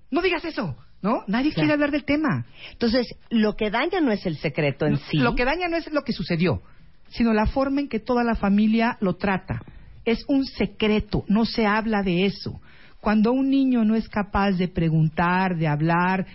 [0.09, 1.23] no digas eso, ¿no?
[1.27, 1.55] Nadie Claro.
[1.55, 2.45] quiere hablar del tema.
[2.71, 5.17] Entonces, lo que daña no es el secreto en sí.
[5.17, 6.63] Lo que daña no es lo que sucedió,
[7.09, 9.61] sino la forma en que toda la familia lo trata.
[10.05, 12.59] Es un secreto, no se habla de eso.
[13.01, 16.25] Cuando un niño no es capaz de preguntar, de hablar,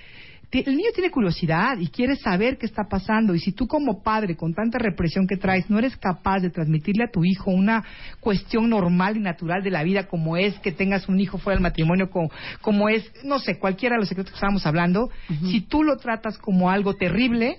[0.50, 3.34] el niño tiene curiosidad y quiere saber qué está pasando.
[3.34, 7.04] Y si tú como padre, con tanta represión que traes, no eres capaz de transmitirle
[7.04, 7.84] a tu hijo una
[8.20, 11.62] cuestión normal y natural de la vida, como es que tengas un hijo fuera del
[11.62, 12.30] matrimonio, como,
[12.62, 15.10] como es, no sé, cualquiera de los secretos que estábamos hablando,
[15.50, 17.58] si tú lo tratas como algo terrible,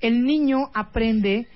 [0.00, 1.48] el niño aprende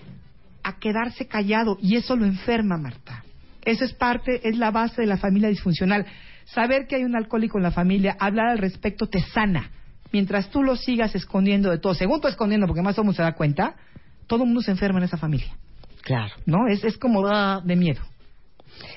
[0.64, 3.22] a quedarse callado y eso lo enferma, Marta.
[3.64, 6.04] Eso es parte, es la base de la familia disfuncional.
[6.46, 9.70] Saber que hay un alcohólico en la familia, hablar al respecto te sana.
[10.14, 13.22] Mientras tú lo sigas escondiendo de todo, según tú escondiendo, porque más o menos se
[13.22, 13.74] da cuenta,
[14.29, 15.53] todo el mundo se enferma en esa familia.
[16.03, 16.33] Claro.
[16.46, 16.68] ¿No?
[16.68, 18.00] Es, es como ah, de miedo.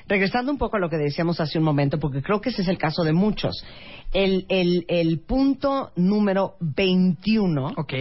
[0.07, 2.67] Regresando un poco a lo que decíamos hace un momento, porque creo que ese es
[2.67, 3.65] el caso de muchos.
[4.13, 7.73] El, el, el punto número 21.
[7.77, 7.93] Ok.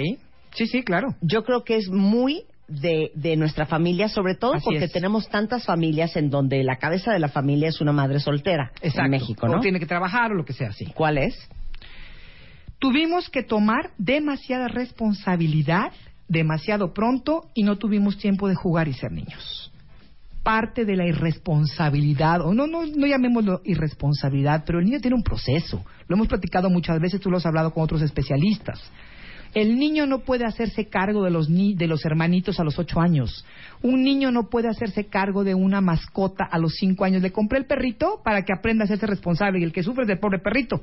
[0.53, 1.15] Sí, sí, claro.
[1.23, 4.93] Yo creo que es muy de, de nuestra familia, sobre todo Así porque es.
[4.93, 9.05] tenemos tantas familias en donde la cabeza de la familia es una madre soltera Exacto.
[9.05, 9.57] en México, ¿no?
[9.57, 10.85] O tiene que trabajar o lo que sea, sí.
[10.95, 11.49] ¿Cuál es?
[12.79, 15.93] Tuvimos que tomar demasiada responsabilidad
[16.29, 19.73] demasiado pronto y no tuvimos tiempo de jugar y ser niños.
[20.43, 25.23] Parte de la irresponsabilidad, o no, no, no llamémoslo irresponsabilidad, pero el niño tiene un
[25.23, 25.85] proceso.
[26.07, 28.81] Lo hemos platicado muchas veces, tú lo has hablado con otros especialistas.
[29.55, 33.01] El niño no puede hacerse cargo de los, ni de los hermanitos a los ocho
[33.01, 33.45] años.
[33.83, 37.23] Un niño no puede hacerse cargo de una mascota a los cinco años.
[37.23, 40.09] Le compré el perrito para que aprenda a hacerse responsable y el que sufre es
[40.09, 40.83] del pobre perrito.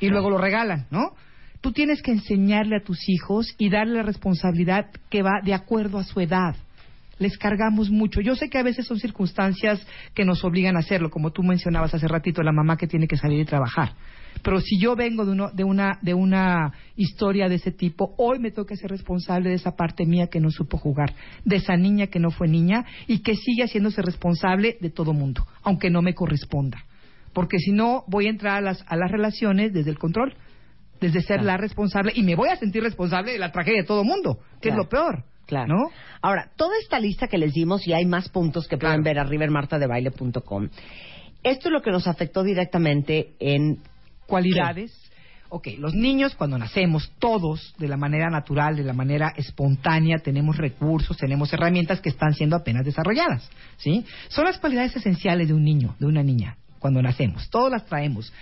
[0.00, 1.14] Y luego lo regalan, ¿no?
[1.60, 5.98] Tú tienes que enseñarle a tus hijos y darle la responsabilidad que va de acuerdo
[5.98, 6.56] a su edad.
[7.18, 8.22] Les cargamos mucho.
[8.22, 11.92] Yo sé que a veces son circunstancias que nos obligan a hacerlo, como tú mencionabas
[11.92, 13.92] hace ratito, la mamá que tiene que salir y trabajar.
[14.42, 18.38] Pero si yo vengo de, uno, de, una, de una historia de ese tipo, hoy
[18.38, 22.06] me toca ser responsable de esa parte mía que no supo jugar, de esa niña
[22.06, 26.14] que no fue niña y que sigue haciéndose responsable de todo mundo, aunque no me
[26.14, 26.78] corresponda.
[27.34, 30.34] Porque si no, voy a entrar a las, a las relaciones desde el control,
[31.00, 31.44] desde ser Claro.
[31.44, 34.68] la responsable y me voy a sentir responsable de la tragedia de todo mundo, que
[34.68, 34.82] Claro.
[34.82, 35.24] es lo peor.
[35.46, 35.66] Claro.
[35.74, 35.90] ¿No?
[36.22, 39.44] Ahora, toda esta lista que les dimos, y hay más puntos que pueden ver arriba
[39.44, 40.68] en martadebaile.com,
[41.42, 43.78] esto es lo que nos afectó directamente en
[44.26, 44.92] cualidades.
[45.48, 50.56] Ok, los niños cuando nacemos, todos de la manera natural, de la manera espontánea, tenemos
[50.56, 54.04] recursos, tenemos herramientas que están siendo apenas desarrolladas, ¿sí?
[54.28, 57.50] Son las cualidades esenciales de un niño, de una niña, cuando nacemos.
[57.50, 58.32] Todos las traemos.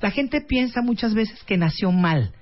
[0.00, 2.32] La gente piensa muchas veces que nació mal,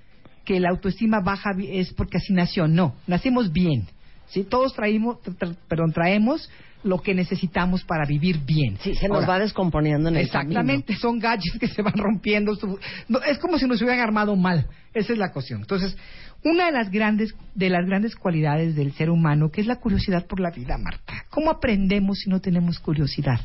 [0.45, 2.69] que la autoestima baja es porque así nació.
[2.69, 3.87] No, nacimos bien,
[4.29, 4.45] ¿sí?
[4.45, 6.51] Todos traemos, tra- tra- perdón, traemos
[6.85, 8.77] lo que necesitamos para vivir bien.
[8.81, 12.55] Sí, se nos Ahora, va descomponiendo en el Exactamente, son gadgets que se van rompiendo.
[12.55, 14.67] su- no, es como si nos hubieran armado mal.
[14.95, 15.61] Esa es la cuestión.
[15.63, 15.97] Entonces,
[16.45, 20.27] una de las grandes de las grandes cualidades del ser humano, que es la curiosidad
[20.27, 21.25] por la vida, Marta.
[21.31, 23.41] ¿Cómo aprendemos si no tenemos curiosidad?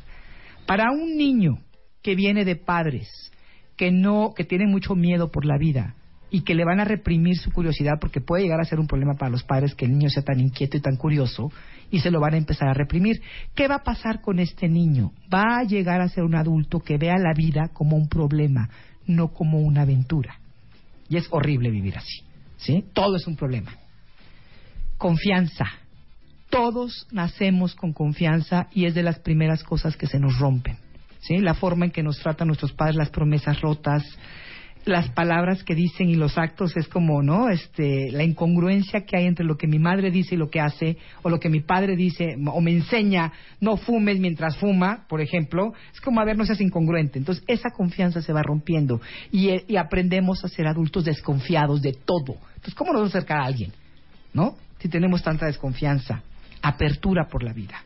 [0.67, 1.57] Para un niño
[2.03, 3.09] que viene de padres
[3.77, 5.95] que no que tienen mucho miedo por la vida
[6.33, 9.15] y que le van a reprimir su curiosidad porque puede llegar a ser un problema
[9.15, 11.51] para los padres que el niño sea tan inquieto y tan curioso
[11.91, 13.21] y se lo van a empezar a reprimir.
[13.53, 15.11] ¿Qué va a pasar con este niño?
[15.31, 18.69] Va a llegar a ser un adulto que vea la vida como un problema,
[19.05, 20.39] no como una aventura.
[21.09, 22.23] Y es horrible vivir así,
[22.55, 22.85] ¿sí?
[22.93, 23.75] Todo es un problema.
[24.97, 25.65] Confianza.
[26.49, 30.77] Todos nacemos con confianza y es de las primeras cosas que se nos rompen.
[31.21, 31.39] ¿Sí?
[31.39, 34.03] La forma en que nos tratan nuestros padres, las promesas rotas,
[34.85, 37.49] las palabras que dicen y los actos es como, ¿no?
[37.49, 40.97] Este, la incongruencia que hay entre lo que mi madre dice y lo que hace,
[41.21, 45.73] o lo que mi padre dice o me enseña, no fumes mientras fuma, por ejemplo,
[45.93, 47.19] es como, a ver, no seas incongruente.
[47.19, 52.37] Entonces, esa confianza se va rompiendo y, y aprendemos a ser adultos desconfiados de todo.
[52.55, 53.71] Entonces, ¿cómo nos vamos a acercar a alguien?
[54.33, 54.55] ¿No?
[54.79, 56.23] Si tenemos tanta desconfianza,
[56.61, 57.83] apertura por la vida.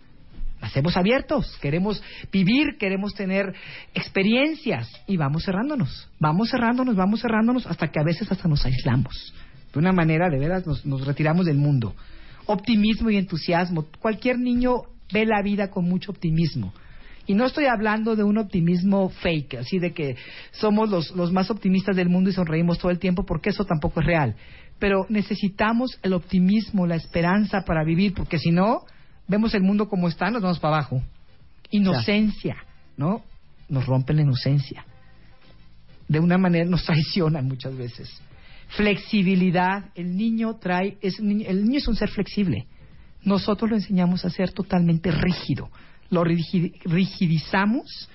[0.66, 2.02] Nacemos abiertos, queremos
[2.32, 3.54] vivir, queremos tener
[3.94, 9.32] experiencias y vamos cerrándonos, vamos cerrándonos, vamos cerrándonos hasta que a veces hasta nos aislamos.
[9.72, 11.94] De una manera, de veras, nos, retiramos del mundo.
[12.48, 13.86] Optimismo y entusiasmo.
[14.00, 14.78] Cualquier niño
[15.14, 16.74] ve la vida con mucho optimismo.
[17.28, 20.16] Y no estoy hablando de un optimismo fake, así de que
[20.50, 24.08] somos los más optimistas del mundo y sonreímos todo el tiempo, porque eso tampoco es
[24.08, 24.36] real.
[24.80, 28.82] Pero necesitamos el optimismo, la esperanza para vivir, porque si no,
[29.28, 31.02] vemos el mundo como está, nos vamos para abajo.
[31.72, 32.58] Inocencia,
[32.98, 33.24] ¿no?
[33.70, 34.86] Nos rompen la inocencia.
[36.08, 38.10] De una manera nos traicionan muchas veces.
[38.70, 42.68] Flexibilidad, el niño trae, es, el niño es un ser flexible.
[43.24, 45.70] Nosotros lo enseñamos a ser totalmente rígido.
[46.12, 48.10] Lo rigi- rigidizamos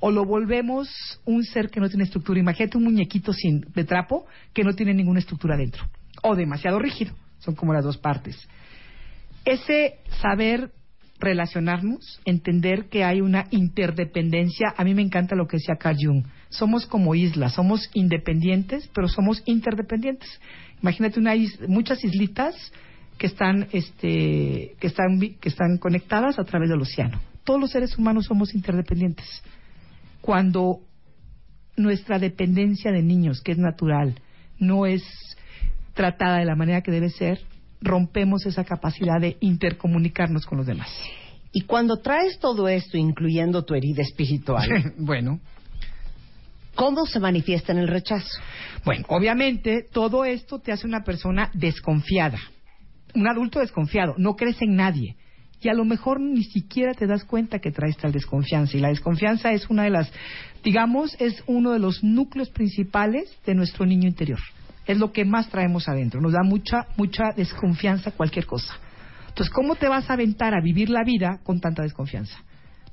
[0.00, 0.88] o lo volvemos
[1.24, 2.40] un ser que no tiene estructura.
[2.40, 5.84] Imagínate un muñequito sin, de trapo que no tiene ninguna estructura dentro.
[6.22, 7.14] O demasiado rígido.
[7.38, 8.48] Son como las dos partes
[9.46, 10.70] ese saber
[11.18, 16.24] relacionarnos, entender que hay una interdependencia, a mí me encanta lo que decía Carl Jung,
[16.50, 20.28] somos como islas, somos independientes, pero somos interdependientes.
[20.82, 22.54] Imagínate una is- muchas islitas
[23.18, 27.18] que están este que están que están conectadas a través del océano.
[27.44, 29.26] Todos los seres humanos somos interdependientes.
[30.20, 30.80] Cuando
[31.76, 34.20] nuestra dependencia de niños, que es natural,
[34.58, 35.02] no es
[35.94, 37.40] tratada de la manera que debe ser,
[37.80, 40.90] rompemos esa capacidad de intercomunicarnos con los demás.
[41.52, 44.68] Y cuando traes todo esto, incluyendo tu herida espiritual,
[44.98, 45.40] bueno,
[46.74, 48.28] ¿cómo se manifiesta en el rechazo?
[48.84, 52.38] Bueno, obviamente todo esto te hace una persona desconfiada,
[53.14, 55.16] un adulto desconfiado, no crees en nadie.
[55.62, 58.76] Y a lo mejor ni siquiera te das cuenta que traes tal desconfianza.
[58.76, 60.12] Y la desconfianza es una de las,
[60.62, 64.38] digamos, es uno de los núcleos principales de nuestro niño interior.
[64.86, 66.20] Es lo que más traemos adentro.
[66.20, 68.74] Nos da mucha, mucha desconfianza cualquier cosa.
[69.28, 72.38] Entonces, ¿cómo te vas a aventar a vivir la vida con tanta desconfianza?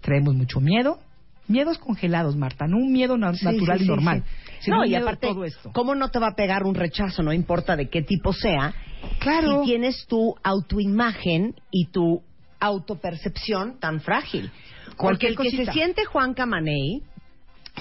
[0.01, 0.99] Traemos mucho miedo,
[1.47, 4.23] miedos congelados, Marta, no un miedo na- Sí, natural sí, y normal.
[4.59, 4.71] sí.
[4.71, 5.71] No, y aparte, todo esto.
[5.73, 7.21] ¿cómo no te va a pegar un rechazo?
[7.23, 8.73] No importa de qué tipo sea.
[9.19, 9.59] Claro.
[9.61, 12.21] Si tienes tu autoimagen y tu
[12.59, 14.51] autopercepción tan frágil.
[14.97, 15.65] Porque el que cosita.
[15.65, 17.01] se siente Juan Camaney,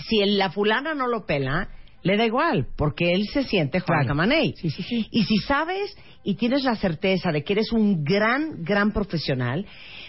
[0.08, 1.68] si el- la fulana no lo pela,
[2.02, 4.06] le da igual, porque él se siente Juan.
[4.06, 4.54] Camaney.
[4.56, 5.08] Sí, sí, sí.
[5.10, 9.66] Y si sabes y tienes la certeza de que eres un gran, gran profesional,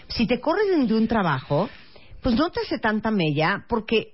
[0.08, 1.70] si te corres de un trabajo,
[2.22, 4.14] pues no te hace tanta mella, porque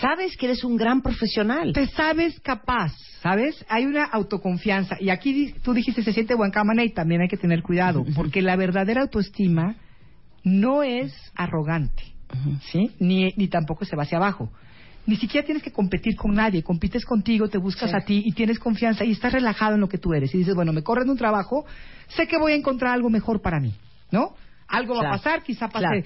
[0.00, 1.72] sabes que eres un gran profesional.
[1.72, 2.92] te sabes capaz,
[3.22, 3.64] ¿sabes?
[3.68, 4.96] Hay una autoconfianza.
[5.00, 8.56] Y aquí tú dijiste se siente Guancamana y también hay que tener cuidado, porque la
[8.56, 9.76] verdadera autoestima
[10.44, 12.02] no es arrogante,
[12.72, 12.90] ¿sí?
[12.98, 14.50] Ni, ni tampoco se va hacia abajo.
[15.06, 17.96] Ni siquiera tienes que competir con nadie, compites contigo, te buscas Sí.
[17.96, 20.32] a ti y tienes confianza y estás relajado en lo que tú eres.
[20.34, 21.64] Y dices, bueno, me corren un trabajo,
[22.08, 23.74] sé que voy a encontrar algo mejor para mí,
[24.12, 24.34] ¿no?
[24.68, 25.80] Algo va a pasar, quizá pase.
[25.86, 26.02] Claro.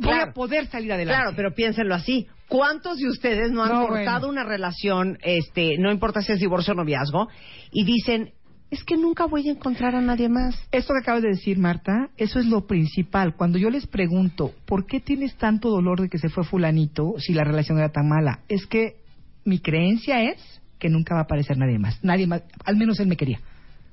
[0.00, 0.30] Voy Claro.
[0.30, 1.22] a poder salir adelante.
[1.22, 2.26] Claro, pero piénsenlo así.
[2.48, 4.42] ¿Cuántos de ustedes no han No, cortado bueno.
[4.42, 7.28] una relación, este, no importa si es divorcio o noviazgo,
[7.70, 8.32] y dicen,
[8.70, 10.54] es que nunca voy a encontrar a nadie más?
[10.70, 13.34] Esto que acabas de decir, Marta, eso es lo principal.
[13.36, 17.32] Cuando yo les pregunto, ¿por qué tienes tanto dolor de que se fue fulanito si
[17.32, 18.40] la relación era tan mala?
[18.48, 18.96] Es que
[19.44, 22.02] mi creencia es que nunca va a aparecer nadie más.
[22.04, 23.40] Nadie más, al menos él me quería.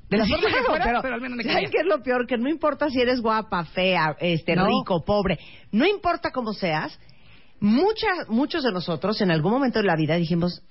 [0.10, 1.70] De la Sí, forma que claro, fuera, pero, pero al menos me ¿saben quería.
[1.72, 2.28] qué es lo peor?
[2.28, 4.68] Que no importa si eres guapa, fea, este, No.
[4.68, 5.40] rico, pobre,
[5.72, 6.98] no importa cómo seas,
[7.60, 10.62] mucha, muchos de nosotros en algún momento de la vida dijimos,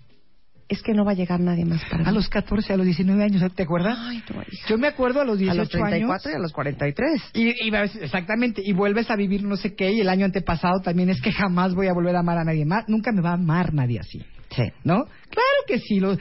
[0.69, 2.15] es que no va a llegar nadie más para A mí.
[2.15, 3.97] los 14, a los 19 años, ¿te acuerdas?
[4.01, 4.67] Ay, no, hija.
[4.69, 6.27] Yo me acuerdo a los a 18 los 34 años.
[6.27, 7.23] y a los 43.
[7.35, 11.09] Y, y exactamente, y vuelves a vivir no sé qué, y el año antepasado también
[11.11, 12.85] es que jamás voy a volver a amar a nadie más.
[12.89, 14.25] Nunca me va a amar nadie así.
[14.51, 14.63] Sí.
[14.85, 15.05] ¿no?
[15.05, 16.19] Claro que sí, los,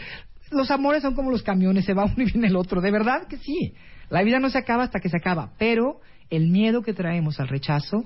[0.52, 3.28] los amores son como los camiones, se va uno y viene el otro, de verdad
[3.28, 3.74] que sí.
[4.10, 7.48] La vida no se acaba hasta que se acaba, pero el miedo que traemos al
[7.48, 8.04] rechazo,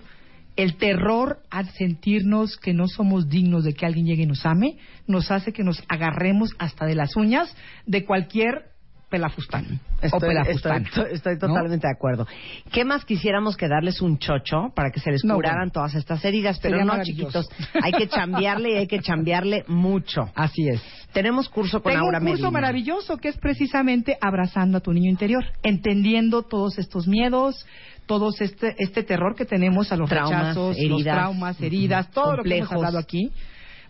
[0.62, 4.78] el terror al sentirnos que no somos dignos de que alguien llegue y nos ame,
[5.08, 7.56] nos hace que nos agarremos hasta de las uñas
[7.86, 8.66] de cualquier
[9.10, 10.88] pelafustán o Estoy, pelafustana.
[10.88, 11.40] estoy- estoy ¿no?
[11.40, 12.28] totalmente de acuerdo.
[12.72, 15.72] ¿Qué más quisiéramos que darles un chocho para que se les No, curaran bueno.
[15.72, 16.60] todas estas heridas?
[16.60, 17.50] Pero Sería no, chiquitos.
[17.82, 20.30] Hay que chambearle y hay que chambearle mucho.
[20.36, 20.80] Así es.
[21.12, 22.52] Tenemos curso con Tengo Aura un curso Medina.
[22.52, 27.66] maravilloso que es precisamente abrazando a tu niño interior, entendiendo todos estos miedos,
[28.10, 32.14] todos este este terror que tenemos a los Traumas, rechazos, los heridas, traumas, heridas, ujú,
[32.16, 33.32] todo lo que hemos hablado aquí,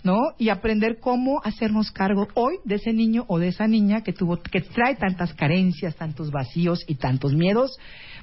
[0.03, 0.17] ¿no?
[0.37, 4.35] Y aprender cómo hacernos cargo hoy de ese niño o de esa niña que tuvo
[4.35, 7.77] que trae tantas carencias, tantos vacíos y tantos miedos.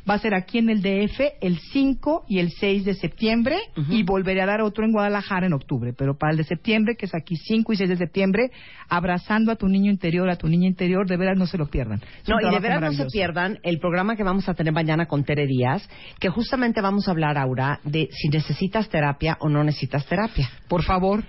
[0.08, 3.56] Va a ser aquí en el DF el 5 y el 6 de septiembre
[3.90, 7.06] y volveré a dar otro en Guadalajara en octubre, pero para el de septiembre, que
[7.06, 8.50] es aquí 5 y 6 de septiembre,
[8.88, 12.00] abrazando a tu niño interior, a tu niña interior, de veras no se lo pierdan.
[12.22, 15.06] Es No, y de veras no se pierdan el programa que vamos a tener mañana
[15.06, 15.88] con Tere Díaz,
[16.20, 20.48] que justamente vamos a hablar, Aura, de si necesitas terapia o no necesitas terapia.
[20.68, 21.24] Por favor.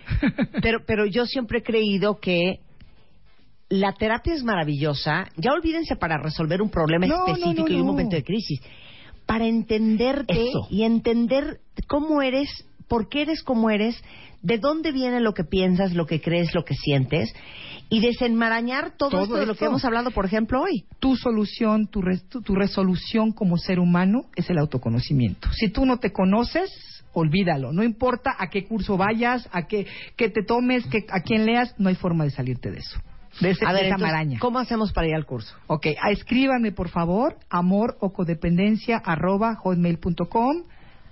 [0.61, 2.59] Pero, pero yo siempre he creído que
[3.70, 5.28] la terapia es maravillosa.
[5.38, 8.59] Ya olvídense para resolver un problema No, específico no, y un momento de crisis.
[9.26, 10.68] Para entenderte Eso.
[10.70, 12.49] y entender cómo eres,
[12.88, 14.01] por qué eres como eres,
[14.41, 17.34] de dónde viene lo que piensas, lo que crees, lo que sientes,
[17.89, 20.86] y desenmarañar todo, Todo esto de lo que hemos hablado, por ejemplo, hoy.
[20.99, 25.49] tu solución, tu, res- tu, tu resolución como ser humano es el autoconocimiento.
[25.53, 26.70] Si tú no te conoces,
[27.13, 27.74] olvídalo.
[27.74, 31.74] No importa a qué curso vayas, a qué, que te tomes, que, a quién leas,
[31.80, 32.99] no hay forma de salirte de eso.
[33.39, 34.39] De, ese- A de ver, esa entonces, maraña.
[34.39, 35.55] ¿cómo hacemos para ir al curso?
[35.67, 40.63] Ok, escríbanme por favor, amor o codependencia arroba hotmail.com.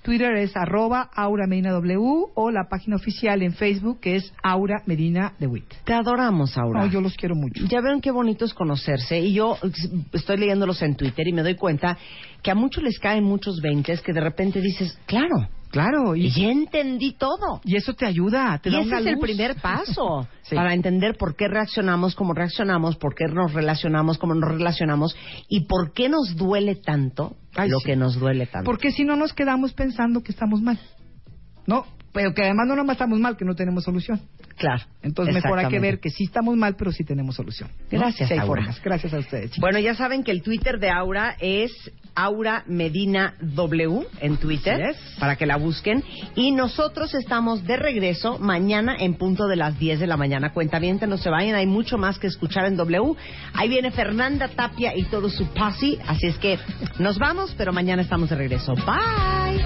[0.01, 1.97] Twitter es arroba Aura Medina W
[2.36, 5.65] o la página oficial en Facebook que es Aura Medina de Witt.
[5.84, 6.82] Te adoramos, Aura.
[6.82, 7.65] No, yo los quiero mucho.
[7.67, 9.17] Ya ven qué bonito es conocerse.
[9.19, 9.57] Y yo
[10.13, 11.97] estoy leyéndolos en Twitter y me doy cuenta
[12.45, 16.51] que a muchos les caen muchos veintes que de repente dices, claro, Claro, y, ya
[16.51, 17.59] entendí todo.
[17.65, 20.55] y eso te ayuda, te y da ese una es el primer paso Sí.
[20.55, 25.17] para entender por qué reaccionamos como reaccionamos, por qué nos relacionamos como nos relacionamos
[25.49, 27.85] y por qué nos duele tanto Ay, lo sí.
[27.87, 28.63] que nos duele tanto.
[28.69, 30.79] Porque si no nos quedamos pensando que estamos mal.
[31.65, 31.85] ¿No?
[32.13, 34.21] Pero que además no nomás estamos mal, que no tenemos solución.
[34.58, 34.84] Claro.
[35.01, 37.70] Entonces mejor hay que ver que sí estamos mal, pero sí tenemos solución.
[37.91, 37.99] ¿no?
[37.99, 38.62] Gracias, Sí hay Aura.
[38.64, 38.82] formas.
[38.84, 39.51] Gracias a ustedes.
[39.51, 39.60] chicos.
[39.62, 41.72] Bueno, ya saben que el Twitter de Aura es
[42.16, 44.97] Aura Medina W en Twitter, Yes.
[45.20, 46.03] para que la busquen.
[46.36, 50.53] Y nosotros estamos de regreso mañana en punto de las 10 de la mañana.
[50.53, 53.16] Cuenta bien, no se vayan, hay mucho más que escuchar en W.
[53.53, 56.58] Ahí viene Fernanda Tapia y todo su posse, así es que
[56.99, 58.74] nos vamos, pero mañana estamos de regreso.
[58.76, 59.66] Bye.